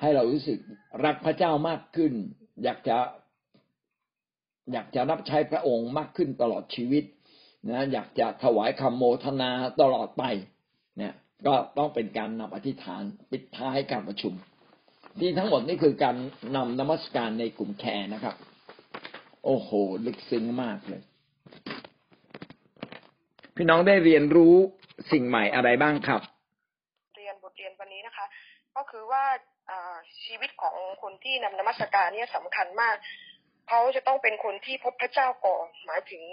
[0.00, 0.58] ให้เรารู้สึก
[1.04, 2.12] รักพระเจ้ามากขึ้น
[2.64, 2.96] อยากจะ
[4.72, 7.04] อยากจะรับใช้พระองค์มากขึ้นตลอดชีวิต
[7.68, 9.50] นะอยากจะถวายคำโมทนา
[9.80, 10.24] ตลอดไป
[10.98, 11.14] เนี่ย
[11.46, 14.32] ก็ต้องเป็นการนำอธิษฐานปิดท้ายการประชุม
[15.20, 16.16] ที่ทั้งหมดนี่คือการ
[16.56, 18.34] นำนมัสการในกลุ่มแคร์นะครับ
[19.44, 19.70] โอ้โห
[20.06, 21.02] ลึกซึ้งมากเลย
[23.56, 24.54] พี่น้องได้เรียนรู้
[25.12, 26.20] สิ่งใหม่อะไรบ้างครับ
[27.16, 28.26] เรียนบทเรียนวันนี้นะคะ
[28.76, 29.24] ก็คือว่า
[30.24, 32.96] ชีวิตของคนที่นำนมัสการเนี่ยสำคัญมาก
[33.68, 36.24] เขาจะต้องเป็นคนที่พบพระเจ้าก่อนหมายถึง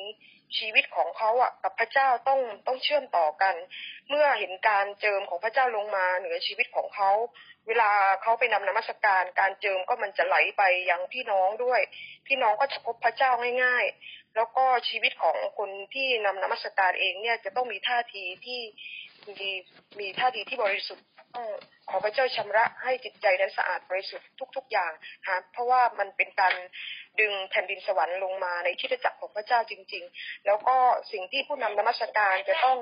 [0.57, 3.55] ชีวิตของเขาอะกับพระเจ้าต้องต้องเชื่อมต่อกัน
[4.09, 7.11] เมื่อเห็นการเจิมของพระเจ้าลงมาเหนือชีวิตของเขา
[7.67, 11.81] เวลาเขาไปนำนมัสการ การเจิมก็มันจะไหลไปยังพี่น้องด้วย
[12.27, 13.31] พี่น้องก็จะพบพระเจ้า
[13.63, 18.61] ง่าย ๆ แล้วก็ชีวิตของคนที่นำนมัสการเองเนี่ยจะต้องมีท่าทีที่
[19.39, 19.49] มี
[19.99, 21.05] มีท่าทีที่บริสุทธิ์
[21.89, 24.27] ขอพระเจ้าชำระให้จิตใจนั้นสะอาดบริสุทธิ์
[24.57, 24.91] ทุก ๆ อย่าง
[25.27, 26.53] ฮะเพราะว่ามันเป็นการ
[27.19, 30.75] ดึงแผ่นดินสวรรค์ลงมาในที่จักรของพระเจ้าจริง ๆ แล้วก็
[31.11, 32.77] สิ่งที่ผู้นำนมัสการจะต้อง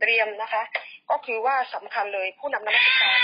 [0.00, 0.62] เตรียมนะคะ
[1.10, 3.18] ก็คือว่าสำคัญเลยผู้นำนมัสการ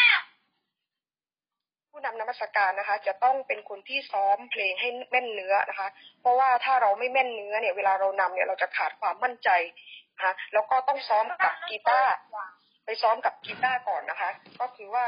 [1.90, 5.88] ผู้นำนมัสการนะคะ จะต้องเป็นคนที่ซ้อมเพลงให้แม่นเนื้อนะคะ
[6.20, 9.50] เพราะว่าถ้าเราไม่แม่นเนื้อเนี่ยเวลาเรานำเนี่ยเราจะขาดความมั่นใจ
[10.16, 12.12] นะคะแล้วก็ต้องซ้อมกับกีตาร์
[12.84, 14.30] ไปซ้อมกับกีตาร์ก่อนนะคะ
[14.60, 15.06] ก็คือว่า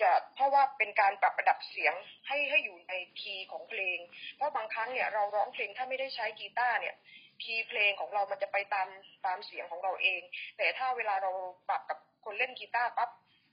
[0.00, 1.94] จะเพราะว่าเป็นการปรับระดับเสียง
[2.26, 3.98] ให้ให้อยู่ในคีย์ของเพลง
[4.36, 6.94] เพราะบางครั้งเนี่ยเราร้องเพลงถ้าไม่ได้ใช้กีตาร์เนี่ย
[7.42, 8.88] คีย์เพลงของเรามันจะไปตาม
[9.26, 10.22] ตามเสียงของเราเอง
[10.56, 11.30] แต่ถ้าเวลาเรา
[11.68, 13.10] ปรับกับคนเล่นกีตาร์ปั๊บ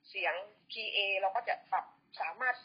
[0.09, 0.33] เสียง
[0.71, 1.85] คีย์เอเราก็จะปรับ
[2.21, 2.55] สามารถ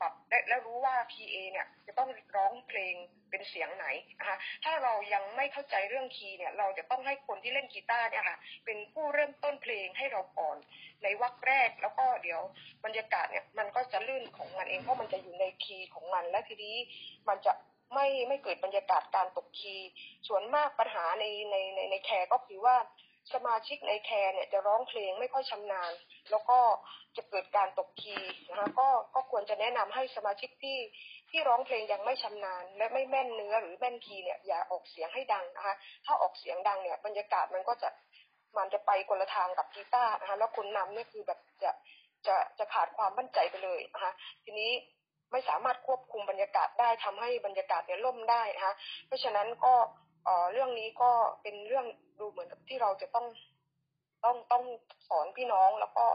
[0.00, 2.94] ปรับและแล้วรู้ว่า PA เนี่ยจะต้องร้องเพลง
[3.30, 3.86] เป็นเสียงไหน
[4.18, 10.56] นะคะถ้าเรายังไม่เข้าใจเรื่องคีย์เนี่ยเราจะต้องให้คนที่เล่นกีตาร์เนี่ยค่ะเป็นผู้เริ่มต้นเพลงให้เราก่อน
[11.02, 12.40] ในวรรคแรกแล้วก็เดี๋ยว
[12.84, 16.76] บรรยากาศเนี่ยมันก็จะลื่นของมันเองเพราะมันจะอยู่ในคีย์ของมัน และทีนี้
[17.28, 17.52] มันจะ
[17.94, 19.88] ไม่ไม่เกิดบรรยากาศการตกคีย์
[20.28, 22.76] ส่วนมากปัญหาในในในในแคร์ก็คือว่า
[23.32, 25.92] สมาชิกในแคร์เนี่ยจะร้องเพลงไม่ค่อยชำนาญ
[26.30, 26.58] แล้วก็
[27.16, 30.78] จะเกิดการตกคีย์นะคะก็ก็ควรจะแนะนำให้สมาชิกที่
[31.30, 35.74] ที่ร้องเพลงยังไม่ชำนาญ และไม่แม่นเนื้อหรือแม่นคีย์เนี่ยอย่าออกเสียงให้ดังนะคะ
[36.06, 37.88] ถ้าออกเสียงดังเนี่ยบรรยากาศมันก็จะ
[38.56, 41.70] มันจะไปคนละทางกับกีตาร์นะคะแล้วคนนำเนี่ยคือแบบจะ
[42.26, 44.12] จะจะขาดความมั่นใจไปเลยนะคะ
[44.44, 44.72] ทีนี้
[45.32, 48.74] ไม่สามารถควบคุมบรรยากาศได้ทำให้บรรยากาศเนี่ยล่มได้นะคะ
[49.06, 49.74] เพราะฉะนั้นก็
[50.52, 51.10] เรื่องนี้ก็
[51.42, 51.86] เป็นเรื่อง
[52.20, 53.26] ดูเหมือนกับที่เราจะต้อง
[54.24, 54.64] ต้องต้อง
[55.08, 56.06] สอนพี่น้องแล้วก็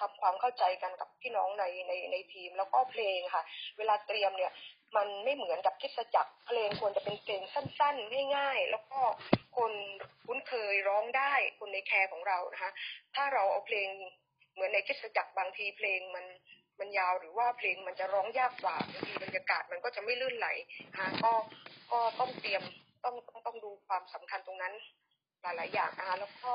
[0.00, 3.42] ทำความเข้าใจกันกับพี่น้องในในในทีมแล้วก็เพลงค่ะ
[3.78, 4.52] เวลาเตรียมเนี่ย
[4.96, 9.00] มันไม่เหมือนกับคิดจักรเพลงควรจะเป็นเพลงสั้นๆง่ายๆแล้วก็
[9.56, 9.72] คน
[10.26, 12.72] คุ้นเคยร้องได้คนในแคร์ของเรานะคะ
[13.14, 13.88] ถ้าเราเอาเพลง
[14.54, 16.26] เหมือนในคิดจักรบางทีเพลงมัน
[16.80, 20.48] มันยาวหรือว่าเพลงมันจะร้องยากกว่าบางทีบรรยากาศมันก็จะไม่ลื่นไหล
[20.92, 21.32] นะคะก็
[21.92, 22.62] ก็ต้องเตรียม
[23.04, 24.74] ต้องต้องต้องดูความสำคัญตรงนั้น
[25.42, 26.52] หลาย ๆ อย่างนะคะแล้วก็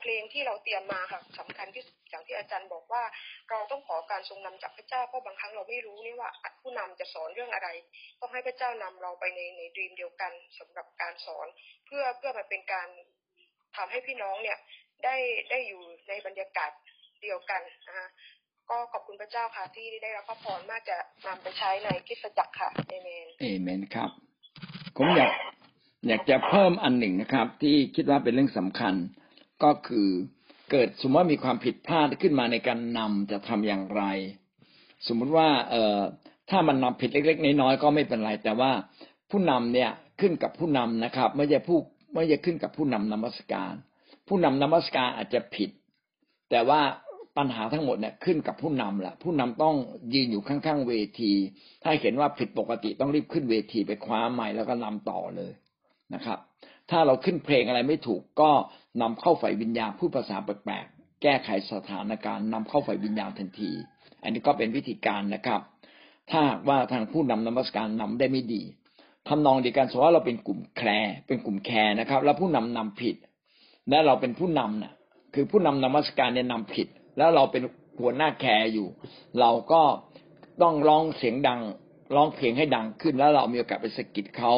[0.00, 3.02] เพลงที่เราเตรียมมาค่ะสำคัญที่อย่างที่อาจารย์บอกว่า
[3.50, 7.68] เราต้องขอการทรงนำจากพระเจ้าเพราะบางครั้งเราไม่รู้นี่ว่าผู้นำจะสอนเรื่องอะไร
[8.20, 11.46] ต้องให้พระเจ้านำเราไปในในดีมเดียวกันสำหรับการสอน
[11.86, 12.88] เพื่อเพื่อมันเป็นการ
[13.76, 14.58] ทำให้พี่น้องเนี่ย
[15.04, 15.16] ได้
[15.50, 16.70] ได้อยู่ในบรรยากาศ
[17.22, 18.08] เดียวกันนะคะ
[18.70, 20.96] ก็ขอบคุณพระเจ้าค่ะที่ได้รับพระพรมากจะ
[21.26, 24.10] นำไปใช้ในคิสจักรค่ะเอเมนเอเมนครับ
[24.96, 25.32] ผมอยาก
[26.06, 28.94] อยากจะเพิ่มอันหนึ่งนะครับ ที่คิดว่าเป็นเรื่องสำคัญ
[29.62, 30.08] ก็คือ
[30.70, 34.02] เกิดสมมติว่ามีความผิดพลาดขึ้นมาในการนำจะทำอย่างไร
[35.06, 36.00] สมมุติว่าเอ่อ
[36.50, 38.70] ถ้ามันนำผิดเล็ก ๆ น้อยๆก็ไม่เป็นไร แต่ว่า
[39.30, 39.90] ผู้นำเนี่ย
[40.20, 41.78] ขึ้นกับผู้นำนะครับ ไม่ใช่ผู้
[42.14, 43.72] ไม่ใช่ขึ้นกับผู้นำนมัสการ
[44.28, 45.70] ผู้นำนมัสการอาจจะผิด
[46.50, 46.80] แต่ว่า
[47.36, 49.76] ปัญหาทั้งหมดเนี่ยขึ้นกับผู้นำแหละผู้นำต้อง
[50.14, 51.32] ยืนอยู่ข้างๆเวที
[51.82, 55.52] ถ้าเห็นว่าผิดปกติต้องรีบขึ้นเวทีไปคว้าใหม่แล้วก็นำต่อเลย
[56.14, 56.38] นะครับ
[56.90, 58.50] ถ้าเราขึ้นเพลงอะไรไม่ถูกก็
[59.02, 63.70] นำเข้าฝ่ายวิญญาณพูดภาษาแปลกๆแก้ไขสถานการณ์นำเข้าฝ่ายวิญญาณทันที
[64.22, 65.60] อันนี้ก็เป็นวิธีการนะครับ
[66.30, 68.62] ถ้าว่าทางผู้นำนมัสการนำได้ไม่ดี
[69.28, 73.16] ทำนองเดียวกันสมมติว่าเราเป็นกลุ่มแคร์เป็นกลุ่มแคร์นะครับ แล้วผู้นำนำผิด
[73.90, 74.92] และเราเป็นผู้นำน่ะ
[75.34, 76.88] คือผู้นำนมัสการเนี่ยนำผิด
[77.18, 77.62] แล้วเราเป็น
[78.00, 78.88] หัวหน้าแคร์อยู่
[79.40, 79.82] เราก็
[80.62, 81.60] ต้องร้องเสียงดัง
[82.14, 84.52] ร้องเพลงให้ดังขึ้นแล้วเรามีโอกาสไปสกิดเขา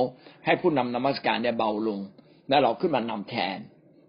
[0.45, 2.01] ให้ผู้นำนมัสการเนี่ยเบาลง
[2.49, 3.59] แล้วเราขึ้นมานำแทน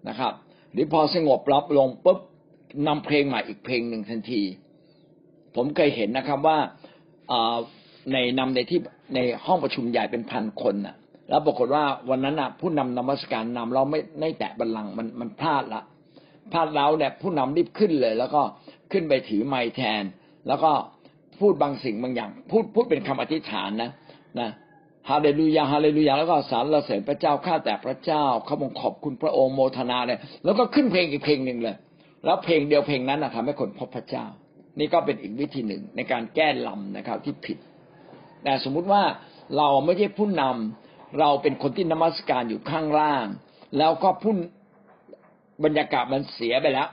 [0.09, 0.33] นะครับ
[0.73, 2.19] หรือพอสงบรับลงปุ๊บ
[2.87, 4.41] นำเพลงใหม่อีกเพลงหนึ่งทันที
[5.55, 6.57] ผมเคยเห็นนะครับว่า
[8.13, 8.79] ในนำในที่
[9.15, 10.95] ในห้องประชุมใหญ่เป็นพันคนน่ะ
[11.29, 15.81] แล้วปรากฏว่าวันนั้นน่ะ ผู้นำนมัสการนำเราไม่ไม่แตะบัลลังก์มันมันพลาดละ
[16.51, 18.41] พลาดแล้วเนี่ยผู้นำรีบขึ้นเลย แล้วก็
[18.91, 20.03] ขึ้นไปถือไม้แทน
[20.47, 20.71] แล้วก็
[21.41, 23.91] พูดบางสิ่งบางอย่าง พูดพูดเป็นคำอธิษฐานนะ
[24.39, 24.49] นะ
[25.09, 31.75] ฮาเลลูยาฮาเลลูยาแล้วก็สารเรเสริญพระเจ้าข้าแต่พระเจ้าเขาบองขอบคุณพระองค์โมทนาเลยแล้วก็ขึ้นเพลงอีกเพลงหนึ่งเลย
[32.25, 34.25] แล้วเพลงเดียวเพลงนั้นนะทำให้คนพบพระเจ้า
[34.79, 37.57] นี่ก็เป็นอีกวิธีหนึ่งในการแก้ลำนะครับที่ผิด
[38.43, 39.03] แต่สมมุติว่า
[39.57, 43.25] เราไม่ใช่ผู้นำเราเป็นคนที่นมัสการอยู่ข้างล่าง
[43.77, 44.33] แล้วก็ผู้
[45.63, 46.87] บรรยากาศมันเสียไปแล้ว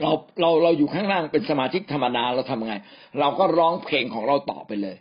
[0.00, 2.74] เราเราเราอยู่ข้างล่างเป็นสมาชิกธรรมดาเราทำไง
[3.20, 4.96] เราก็ร้องเพลงของเราต่อไปเลย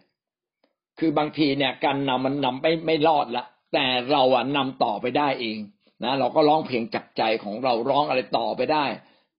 [1.00, 5.58] คือบางทีเนี่ยการนำมันนำไม่ไม่รอดละแต่เราอะนำต่อไปได้เอง
[6.04, 8.86] นะเราก็ร้องเพลงจากใจของเราร้องอะไรต่อไปได้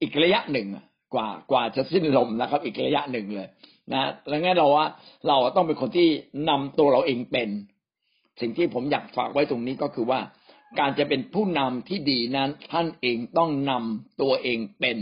[0.00, 0.68] อีกระยะหนึ่ง
[1.14, 3.48] กว่ากว่าจะสิ้นลมนะครับ อีกระยะหนึ่งเลย
[3.92, 4.86] นะแล้วงั้นเราว่า
[5.28, 6.08] เราต้องเป็นคนที่
[6.50, 7.48] นำตัวเราเองเป็น
[8.40, 10.20] สิ่งที่ผมอยากฝากไว้ตรงนี้ก็คือว่า
[10.78, 14.98] การจะเป็นผู้นำที่ดีนั้นท่านเองต้องนำตัวเองเป็น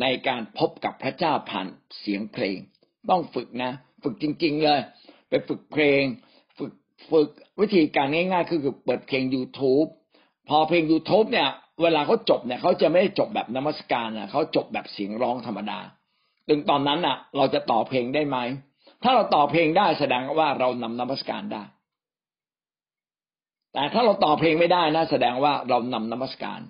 [0.00, 1.66] ในการพบกับพระเจ้าผ่าน
[2.00, 2.58] เสียงเพลง
[3.10, 3.72] ต้องฝึกนะ
[4.02, 4.80] ฝึกจริง ๆ เลย
[5.28, 6.02] ไปฝึกเพลง
[6.58, 6.72] ฝึก
[7.10, 7.28] ฝึก
[7.60, 9.88] วิธีการง่าย ๆ คือเปิดเพลง youtube
[10.48, 11.48] พอเพลง youtube เนี่ย
[11.82, 15.78] เวลาเขาจบเนี่ยเขาจะไม่ได้จบแบบนมัสการนะเขาจบแบบเสียงร้องธรรมดา
[16.48, 18.38] ถึงตอนนั้นอะ เราจะต่อเพลงได้ไหม
[19.02, 21.62] ถ้าเราต่อเพลงได้แสดงว่าเรานำนมัสการได้
[23.72, 26.60] แต่ถ้าเราต่อเพลงไม่ได้นะแสดงว่าเรานำนมัสการ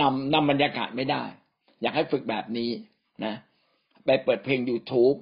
[0.00, 1.24] นำนำบรรยากาศไม่ได้
[1.84, 2.70] อยากให้ฝึกแบบนี้
[3.24, 3.34] นะ
[4.04, 5.16] ไปเปิดเพลง youtube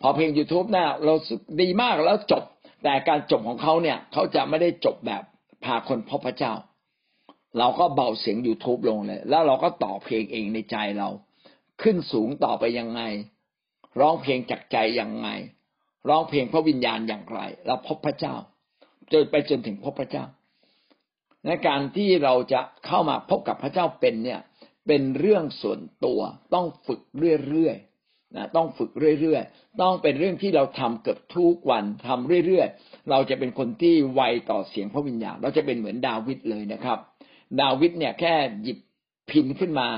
[0.00, 1.14] พอเพลง youtube นะเรา
[1.60, 2.44] ดีมากแล้วจบ
[2.84, 5.22] แต่การจบของเขาเนี่ย เขาจะไม่ได้จบแบบ
[5.64, 6.52] พาคนพบพระเจ้า
[7.58, 11.08] เราก็เบาเสียง youtube ลงเลย แล้วเราก็ต่อเพลงเองในใจเรา
[11.82, 13.02] ขึ้นสูงต่อไปยังไง
[14.00, 15.28] ร้องเพลงจากใจอย่างไง
[16.08, 18.34] ร้องเพลงพระวิญญาณอย่างไร เราพบพระเจ้า
[19.12, 20.24] จนไปจนถึงพบพระเจ้า
[21.46, 24.40] ในการที่เราจะเข้ามาพบกับพระเจ้าเป็นเนี่ย
[24.86, 26.20] เป็นเรื่องส่วนตัว
[26.54, 27.00] ต้องฝึก
[27.48, 36.98] เรื่อยๆนะต้องฝึกเรื่อยๆต้องเป็นเรื่องที่เราทำเกือบทุกวันทำเรื่อยๆ เราจะเป็นคนที่ไวต่อเสียงพระวิญญาณเราจะเป็นเหมือนดาวิดเลยนะครับ
[37.60, 38.78] ดาวิดเนี่ยแค่หยิบ
[39.30, 39.88] พินขึ้นมา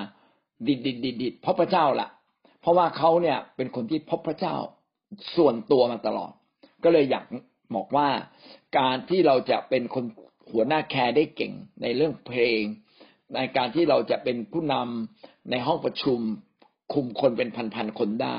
[0.67, 2.09] ดิดดิดดิดดิดพบพระเจ้าล่ะ
[2.61, 4.55] เพราะว่าเขาเนี่ยเป็นคนที่พบพระเจ้า
[5.37, 6.33] ส่วนตัวมาตลอด
[6.85, 7.25] ก็เลยอยาก
[7.75, 8.09] บอกว่า
[8.79, 10.05] การที่เราจะเป็นคน
[10.51, 12.63] หัวหน้าแคร์ได้เก่งในเรื่องเพลง
[13.35, 16.21] ในการที่เราจะเป็นผู้นำในห้องประชุม
[16.93, 18.37] คุมคนเป็นพันๆคนได้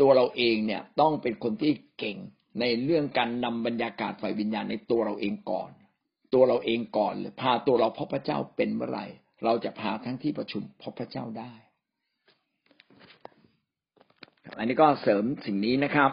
[0.00, 2.16] ตัวเราเองเนี่ยต้องเป็นคนที่เก่ง
[2.60, 5.70] ในเรื่องการนำบรรยากาศฝ่ายวิญญาณในตัวเราเองก่อน
[6.34, 9.06] ตัวเราเองก่อนเลยพาตัวเราพบพระเจ้าเป็นเมื่อไหร่
[9.44, 11.52] เราจะพาทั้งที่ประชุมพบพระเจ้าได้
[14.58, 16.10] อันนี้ก็เสริมสิ่งนี้นะครับ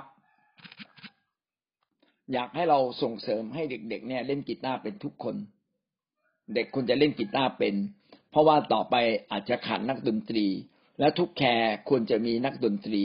[2.33, 5.35] อยากให้เราส่งเสริมให้เด็ก ๆ เนี่ย เล่นกีตาร์เป็นทุกคน
[6.55, 7.75] เด็กคุณจะเล่นกีตาร์เป็น
[8.37, 8.95] ราะว่าต่อไป
[9.31, 10.47] อาจจะขาดนักดนตรี
[10.99, 13.03] และทุกแคร์ควรจะมีนักดนตรี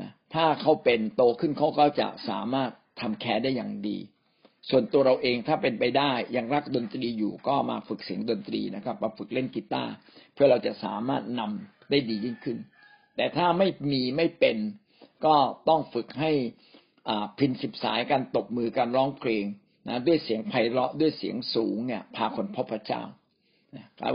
[0.00, 3.98] นะถ้าเขาเป็นโตขึ้นเขาก็จะสามารถทำแคร์ได้อย่างดี
[4.70, 9.92] ส่วนตัวเราเองถ้าเป็นไปได้ยังรักดนตรีอยู่ก็มาฝึกเสียงดนตรีนะครับมาฝึกเล่นกีตาร์
[10.34, 12.58] เพื่อเราจะสามารถนำได้ดียิ่งขึ้น
[13.16, 14.56] แต่ถ้าไม่มีไม่เป็น
[15.26, 15.36] ก็
[15.68, 16.32] ต้องฝึกให้
[17.38, 19.44] พินสิบสายการตบมือการร้องเพลง
[19.88, 23.02] นะด้วยเสียงไพเราะด้วยเสียงสูงเนี่ยพาคนพบพระเจ้า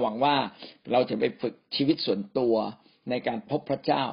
[0.01, 0.36] หวังว่า
[0.91, 2.55] เราจะไปฝึกชีวิตส่วนตัว
[3.10, 4.03] ในการพบพระเจ้า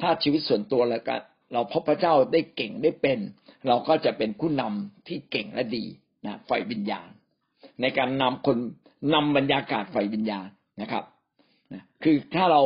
[0.00, 1.20] ถ้าชีวิตส่วนตัวแล้วกัน
[1.52, 3.18] เราพบพระเจ้าได้เก่งได้เป็น
[3.66, 5.84] เราก็จะเป็นผู้นำที่เก่งและดี
[6.26, 7.08] นะไฟวิญญาณ
[7.80, 8.58] ในการนำคน
[9.14, 10.48] นำบรรยากาศไฟวิญญาณ
[10.80, 11.04] นะครับ
[11.72, 12.60] นะคือถ้าเรา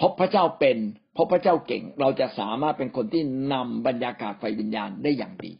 [0.00, 0.76] พบพระเจ้าเป็น
[1.16, 3.22] พบพระเจ้าเก่ง เราจะสามารถเป็นคนที่
[3.52, 5.52] นำบรรยากาศไฟวิญญาณได้อย่างดี